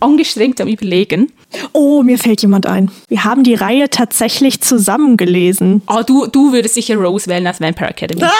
angestrengt 0.00 0.60
am 0.60 0.68
Überlegen. 0.68 1.32
Oh, 1.72 2.02
mir 2.02 2.18
fällt 2.18 2.42
jemand 2.42 2.66
ein. 2.66 2.90
Wir 3.08 3.24
haben 3.24 3.42
die 3.42 3.54
Reihe 3.54 3.88
tatsächlich 3.88 4.60
zusammen 4.60 5.16
gelesen. 5.16 5.82
Ah, 5.86 6.00
oh, 6.00 6.02
du, 6.02 6.26
du 6.26 6.52
würdest 6.52 6.74
sicher 6.74 6.96
Rose 6.96 7.26
wählen 7.26 7.46
als 7.46 7.60
Vampire 7.60 7.90
Academy. 7.90 8.22
Ah! 8.22 8.30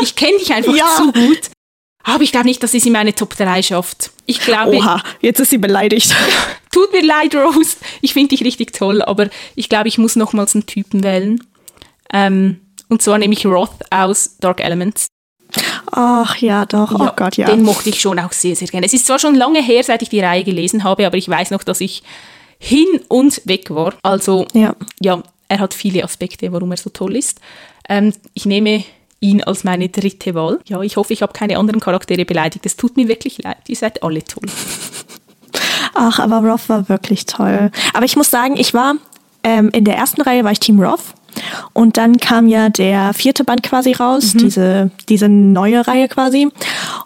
Ich 0.00 0.16
kenne 0.16 0.38
dich 0.38 0.52
einfach 0.52 0.74
ja. 0.76 0.86
zu 0.96 1.12
gut. 1.12 1.50
Aber 2.04 2.22
ich 2.22 2.32
glaube 2.32 2.46
nicht, 2.46 2.62
dass 2.62 2.72
sie 2.72 2.78
es 2.78 2.86
in 2.86 2.92
meine 2.92 3.14
Top 3.14 3.34
3 3.36 3.62
schafft. 3.62 4.10
Ich 4.26 4.40
glaube. 4.40 4.76
Oha, 4.76 5.02
jetzt 5.20 5.40
ist 5.40 5.50
sie 5.50 5.58
beleidigt. 5.58 6.14
Tut 6.70 6.92
mir 6.92 7.02
leid, 7.02 7.34
Rose. 7.34 7.76
Ich 8.02 8.12
finde 8.12 8.30
dich 8.30 8.44
richtig 8.44 8.72
toll, 8.72 9.00
aber 9.02 9.28
ich 9.54 9.68
glaube, 9.68 9.88
ich 9.88 9.96
muss 9.98 10.16
nochmals 10.16 10.54
einen 10.54 10.66
Typen 10.66 11.02
wählen. 11.02 11.42
Ähm, 12.12 12.60
und 12.88 13.00
zwar 13.00 13.18
nehme 13.18 13.32
ich 13.32 13.46
Roth 13.46 13.70
aus 13.90 14.36
Dark 14.38 14.60
Elements. 14.60 15.06
Ach 15.92 16.36
ja, 16.36 16.66
doch. 16.66 16.92
Oh 16.92 17.04
ja, 17.04 17.10
oh 17.10 17.16
Gott, 17.16 17.36
ja. 17.36 17.46
Den 17.46 17.62
mochte 17.62 17.88
ich 17.88 18.00
schon 18.00 18.18
auch 18.18 18.32
sehr, 18.32 18.56
sehr 18.56 18.68
gerne. 18.68 18.86
Es 18.86 18.92
ist 18.92 19.06
zwar 19.06 19.18
schon 19.18 19.34
lange 19.34 19.62
her, 19.62 19.82
seit 19.84 20.02
ich 20.02 20.08
die 20.08 20.20
Reihe 20.20 20.44
gelesen 20.44 20.84
habe, 20.84 21.06
aber 21.06 21.16
ich 21.16 21.28
weiß 21.28 21.50
noch, 21.52 21.62
dass 21.62 21.80
ich 21.80 22.02
hin 22.58 22.86
und 23.08 23.40
weg 23.44 23.70
war. 23.70 23.94
Also, 24.02 24.46
ja, 24.52 24.74
ja 25.00 25.22
er 25.48 25.58
hat 25.60 25.74
viele 25.74 26.02
Aspekte, 26.02 26.52
warum 26.52 26.72
er 26.72 26.76
so 26.76 26.90
toll 26.90 27.16
ist. 27.16 27.40
Ähm, 27.88 28.12
ich 28.32 28.46
nehme 28.46 28.84
ihn 29.24 29.42
als 29.42 29.64
meine 29.64 29.88
dritte 29.88 30.34
Wahl. 30.34 30.60
Ja, 30.66 30.80
ich 30.82 30.96
hoffe, 30.96 31.12
ich 31.12 31.22
habe 31.22 31.32
keine 31.32 31.58
anderen 31.58 31.80
Charaktere 31.80 32.24
beleidigt. 32.24 32.66
Es 32.66 32.76
tut 32.76 32.96
mir 32.96 33.08
wirklich 33.08 33.42
leid. 33.42 33.58
Ihr 33.68 33.76
seid 33.76 34.02
alle 34.02 34.22
toll. 34.22 34.48
Ach, 35.94 36.18
aber 36.18 36.38
Roth 36.38 36.68
war 36.68 36.88
wirklich 36.88 37.24
toll. 37.26 37.70
Aber 37.92 38.04
ich 38.04 38.16
muss 38.16 38.30
sagen, 38.30 38.56
ich 38.56 38.74
war 38.74 38.96
ähm, 39.42 39.70
in 39.72 39.84
der 39.84 39.96
ersten 39.96 40.22
Reihe 40.22 40.44
war 40.44 40.52
ich 40.52 40.60
Team 40.60 40.80
Roth. 40.80 41.14
Und 41.72 41.96
dann 41.96 42.18
kam 42.18 42.46
ja 42.46 42.68
der 42.68 43.12
vierte 43.12 43.44
Band 43.44 43.62
quasi 43.62 43.92
raus, 43.92 44.34
mhm. 44.34 44.38
diese, 44.38 44.90
diese 45.08 45.28
neue 45.28 45.86
Reihe 45.86 46.08
quasi. 46.08 46.48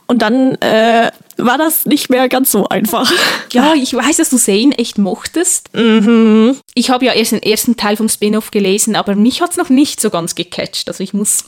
Und 0.06 0.20
dann 0.20 0.54
äh, 0.56 1.10
war 1.38 1.56
das 1.56 1.86
nicht 1.86 2.10
mehr 2.10 2.28
ganz 2.28 2.50
so 2.50 2.68
einfach. 2.68 3.10
Ja, 3.50 3.72
ich 3.72 3.94
weiß, 3.94 4.18
dass 4.18 4.28
du 4.28 4.36
Zane 4.36 4.76
echt 4.76 4.98
mochtest. 4.98 5.74
Mhm. 5.74 6.56
Ich 6.74 6.90
habe 6.90 7.06
ja 7.06 7.12
erst 7.12 7.32
den 7.32 7.42
ersten 7.42 7.78
Teil 7.78 7.96
vom 7.96 8.10
Spin-off 8.10 8.50
gelesen, 8.50 8.94
aber 8.94 9.14
mich 9.14 9.40
hat 9.40 9.52
es 9.52 9.56
noch 9.56 9.70
nicht 9.70 10.02
so 10.02 10.10
ganz 10.10 10.34
gecatcht. 10.34 10.86
Also 10.88 11.02
ich 11.02 11.14
muss 11.14 11.44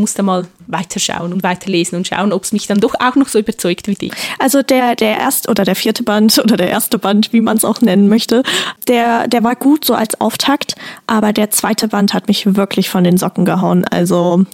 muss 0.00 0.14
da 0.14 0.22
mal 0.22 0.46
weiterschauen 0.66 1.32
und 1.32 1.42
weiterlesen 1.42 1.96
und 1.96 2.06
schauen, 2.06 2.32
ob 2.32 2.44
es 2.44 2.52
mich 2.52 2.66
dann 2.66 2.80
doch 2.80 2.94
auch 2.98 3.14
noch 3.14 3.28
so 3.28 3.38
überzeugt 3.38 3.86
wie 3.86 3.94
dich. 3.94 4.12
Also 4.38 4.62
der, 4.62 4.96
der 4.96 5.18
erste 5.18 5.50
oder 5.50 5.64
der 5.64 5.76
vierte 5.76 6.02
Band 6.02 6.38
oder 6.38 6.56
der 6.56 6.70
erste 6.70 6.98
Band, 6.98 7.32
wie 7.32 7.40
man 7.40 7.56
es 7.56 7.64
auch 7.64 7.80
nennen 7.80 8.08
möchte, 8.08 8.42
der, 8.88 9.28
der 9.28 9.44
war 9.44 9.56
gut 9.56 9.84
so 9.84 9.94
als 9.94 10.20
Auftakt, 10.20 10.74
aber 11.06 11.32
der 11.32 11.50
zweite 11.50 11.88
Band 11.88 12.14
hat 12.14 12.28
mich 12.28 12.56
wirklich 12.56 12.88
von 12.88 13.04
den 13.04 13.18
Socken 13.18 13.44
gehauen. 13.44 13.84
Also 13.84 14.44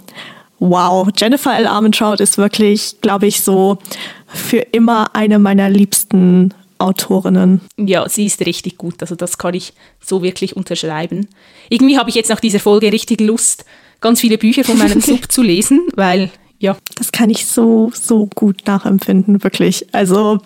wow, 0.59 1.09
Jennifer 1.17 1.57
L. 1.57 1.67
Armentrout 1.67 2.17
ist 2.17 2.39
wirklich, 2.39 2.97
glaube 3.01 3.27
ich, 3.27 3.43
so 3.43 3.79
für 4.27 4.59
immer 4.59 5.15
eine 5.15 5.39
meiner 5.39 5.69
liebsten 5.69 6.53
Autorinnen. 6.79 7.61
Ja, 7.79 8.09
sie 8.09 8.27
ist 8.27 8.45
richtig 8.45 8.77
gut. 8.77 9.01
Also 9.01 9.15
das 9.15 9.39
kann 9.39 9.55
ich 9.55 9.73
so 10.01 10.23
wirklich 10.23 10.57
unterschreiben. 10.57 11.29
Irgendwie 11.71 11.99
habe 11.99 12.11
ich 12.11 12.17
jetzt 12.17 12.29
nach 12.29 12.41
dieser 12.41 12.61
Folge 12.61 12.93
richtig 12.93 13.21
Lust, 13.21 13.65
ganz 14.01 14.21
viele 14.21 14.39
Bücher 14.39 14.65
von 14.65 14.79
meinem 14.79 15.01
Sub 15.03 15.31
zu 15.31 15.43
lesen, 15.43 15.87
weil 15.95 16.31
ja. 16.59 16.77
Das 16.97 17.13
kann 17.13 17.31
ich 17.31 17.47
so, 17.47 17.91
so 17.95 18.29
gut 18.35 18.67
nachempfinden, 18.67 19.43
wirklich. 19.45 19.87
Also 19.93 20.39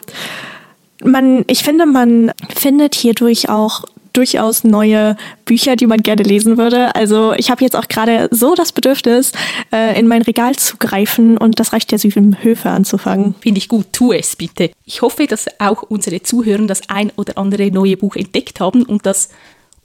man, 1.02 1.44
ich 1.46 1.62
finde, 1.62 1.86
man 1.86 2.32
findet 2.54 2.94
hierdurch 2.94 3.48
auch 3.48 3.84
durchaus 4.12 4.64
neue 4.64 5.16
Bücher, 5.44 5.76
die 5.76 5.86
man 5.86 6.02
gerne 6.02 6.24
lesen 6.24 6.58
würde. 6.58 6.94
Also 6.96 7.32
ich 7.34 7.48
habe 7.48 7.62
jetzt 7.62 7.76
auch 7.76 7.86
gerade 7.86 8.28
so 8.32 8.56
das 8.56 8.72
Bedürfnis, 8.72 9.30
äh, 9.72 9.98
in 9.98 10.08
mein 10.08 10.22
Regal 10.22 10.56
zu 10.56 10.78
greifen 10.78 11.38
und 11.38 11.60
das 11.60 11.72
reicht 11.72 11.92
ja 11.92 11.98
sieben 11.98 12.42
Höfe 12.42 12.70
anzufangen. 12.70 13.36
Finde 13.40 13.58
ich 13.58 13.68
gut, 13.68 13.86
tu 13.92 14.12
es 14.12 14.34
bitte. 14.34 14.72
Ich 14.84 15.02
hoffe, 15.02 15.28
dass 15.28 15.46
auch 15.60 15.84
unsere 15.84 16.22
Zuhörer 16.22 16.66
das 16.66 16.88
ein 16.88 17.12
oder 17.16 17.38
andere 17.38 17.70
neue 17.70 17.96
Buch 17.96 18.16
entdeckt 18.16 18.58
haben 18.58 18.82
und 18.82 19.06
dass 19.06 19.28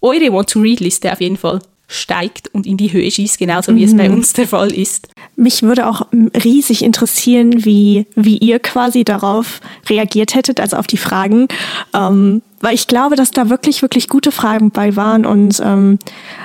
eure 0.01 0.33
Want-to-Read-Liste 0.33 1.11
auf 1.11 1.21
jeden 1.21 1.37
Fall 1.37 1.59
steigt 1.87 2.49
und 2.53 2.65
in 2.65 2.77
die 2.77 2.91
Höhe 2.91 3.09
schießt, 3.09 3.37
genauso 3.37 3.75
wie 3.75 3.85
mhm. 3.85 3.85
es 3.85 3.97
bei 3.97 4.09
mhm. 4.09 4.15
uns 4.15 4.33
der 4.33 4.47
Fall 4.47 4.71
ist. 4.71 5.09
Mich 5.35 5.61
würde 5.63 5.87
auch 5.87 6.07
riesig 6.11 6.83
interessieren, 6.83 7.65
wie, 7.65 8.07
wie 8.15 8.37
ihr 8.37 8.59
quasi 8.59 9.03
darauf 9.03 9.61
reagiert 9.89 10.33
hättet, 10.35 10.59
also 10.59 10.77
auf 10.77 10.87
die 10.87 10.97
Fragen. 10.97 11.47
Ähm, 11.93 12.41
weil 12.61 12.73
ich 12.73 12.87
glaube, 12.87 13.15
dass 13.15 13.31
da 13.31 13.49
wirklich, 13.49 13.81
wirklich 13.81 14.07
gute 14.07 14.31
Fragen 14.31 14.71
bei 14.71 14.95
waren 14.95 15.25
und 15.25 15.61
ähm, 15.63 15.99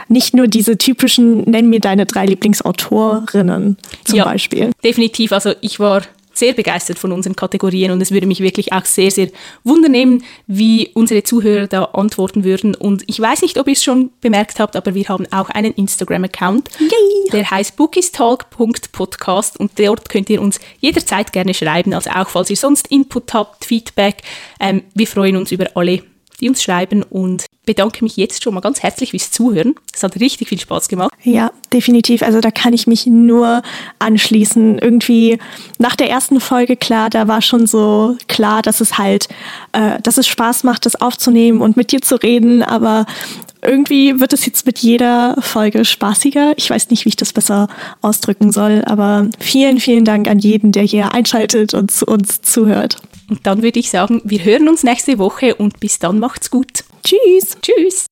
nicht 0.09 0.35
nur 0.35 0.49
diese 0.49 0.77
typischen, 0.77 1.43
nenn 1.43 1.71
mir 1.71 1.81
deine 1.81 2.05
drei 2.05 2.27
Lieblingsautorinnen 2.27 3.79
zum 4.05 4.17
ja, 4.19 4.25
Beispiel. 4.25 4.71
Definitiv. 4.85 5.33
Also 5.33 5.55
ich 5.63 5.81
war 5.81 6.03
sehr 6.33 6.53
begeistert 6.53 6.99
von 6.99 7.13
unseren 7.13 7.37
Kategorien 7.37 7.91
und 7.91 8.01
es 8.01 8.11
würde 8.11 8.27
mich 8.27 8.41
wirklich 8.41 8.73
auch 8.73 8.85
sehr, 8.85 9.11
sehr 9.11 9.29
wundernehmen, 9.65 10.25
wie 10.47 10.91
unsere 10.95 11.23
Zuhörer 11.23 11.67
da 11.67 11.85
antworten 11.85 12.45
würden. 12.45 12.75
Und 12.75 13.03
ich 13.07 13.21
weiß 13.21 13.43
nicht, 13.43 13.59
ob 13.59 13.67
ihr 13.67 13.75
es 13.75 13.85
schon 13.85 14.11
bemerkt 14.21 14.61
habt, 14.61 14.77
aber 14.77 14.95
wir 14.95 15.09
haben 15.09 15.27
auch 15.33 15.51
einen 15.51 15.73
Instagram-Account, 15.75 16.69
der 17.33 17.51
heißt 17.51 17.77
bookistalk.podcast 17.77 19.59
und 19.59 19.79
dort 19.79 20.09
könnt 20.09 20.31
ihr 20.31 20.41
uns 20.41 20.61
jederzeit 20.81 21.33
gerne 21.33 21.55
schreiben, 21.55 21.93
also 21.93 22.11
auch 22.11 22.29
falls 22.29 22.51
ihr 22.51 22.57
sonst 22.57 22.89
Input 22.89 23.35
habt, 23.35 23.65
Feedback. 23.65 24.23
Ähm, 24.61 24.83
wir 24.95 25.07
freuen 25.07 25.37
uns 25.37 25.53
über 25.53 25.67
alle 25.75 26.03
die 26.41 26.49
uns 26.49 26.63
schreiben 26.63 27.03
und 27.03 27.47
bedanke 27.71 28.03
mich 28.03 28.17
jetzt 28.17 28.43
schon 28.43 28.53
mal 28.53 28.61
ganz 28.61 28.83
herzlich 28.83 29.11
fürs 29.13 29.31
Zuhören. 29.31 29.77
Es 29.95 30.03
hat 30.03 30.19
richtig 30.19 30.49
viel 30.49 30.59
Spaß 30.59 30.89
gemacht. 30.89 31.13
Ja, 31.23 31.53
definitiv. 31.73 32.21
Also 32.23 32.41
da 32.41 32.51
kann 32.51 32.73
ich 32.73 32.89
mich 32.89 33.07
nur 33.07 33.63
anschließen. 34.01 34.79
Irgendwie 34.79 35.39
nach 35.79 35.95
der 35.95 36.11
ersten 36.11 36.41
Folge 36.41 36.77
klar, 36.77 37.11
da 37.11 37.29
war 37.29 37.43
schon 37.43 37.69
so 37.69 38.17
klar, 38.27 38.63
dass 38.63 38.81
es 38.81 38.99
halt, 38.99 39.29
äh, 39.71 40.01
dass 40.03 40.19
es 40.19 40.27
Spaß 40.27 40.65
macht, 40.65 40.85
das 40.85 41.01
aufzunehmen 41.01 41.61
und 41.61 41.77
mit 41.77 41.93
dir 41.93 42.03
zu 42.03 42.17
reden. 42.17 42.65
Aber 42.65 43.07
irgendwie 43.63 44.19
wird 44.19 44.33
es 44.33 44.45
jetzt 44.47 44.67
mit 44.67 44.81
jeder 44.81 45.37
Folge 45.41 45.85
spaßiger. 45.85 46.55
Ich 46.57 46.69
weiß 46.69 46.91
nicht, 46.91 47.05
wie 47.05 47.11
ich 47.11 47.17
das 47.17 47.33
besser 47.33 47.69
ausdrücken 48.03 48.51
soll, 48.51 48.83
aber 48.85 49.29
vielen, 49.39 49.79
vielen 49.79 50.05
Dank 50.05 50.27
an 50.27 50.41
jeden, 50.41 50.73
der 50.73 50.83
hier 50.83 51.15
einschaltet 51.15 51.75
und 51.75 51.93
zu 51.93 52.07
uns 52.07 52.43
zuhört. 52.43 52.97
Und 53.31 53.47
dann 53.47 53.63
würde 53.63 53.79
ich 53.79 53.91
sagen, 53.91 54.21
wir 54.25 54.45
hören 54.45 54.69
uns 54.69 54.83
nächste 54.83 55.19
Woche 55.19 55.55
und 55.55 55.79
bis 55.79 56.01
dann 56.01 56.19
macht's 56.19 56.51
gut. 56.51 56.85
Tschüss. 57.05 57.57
Tschüss. 57.63 58.07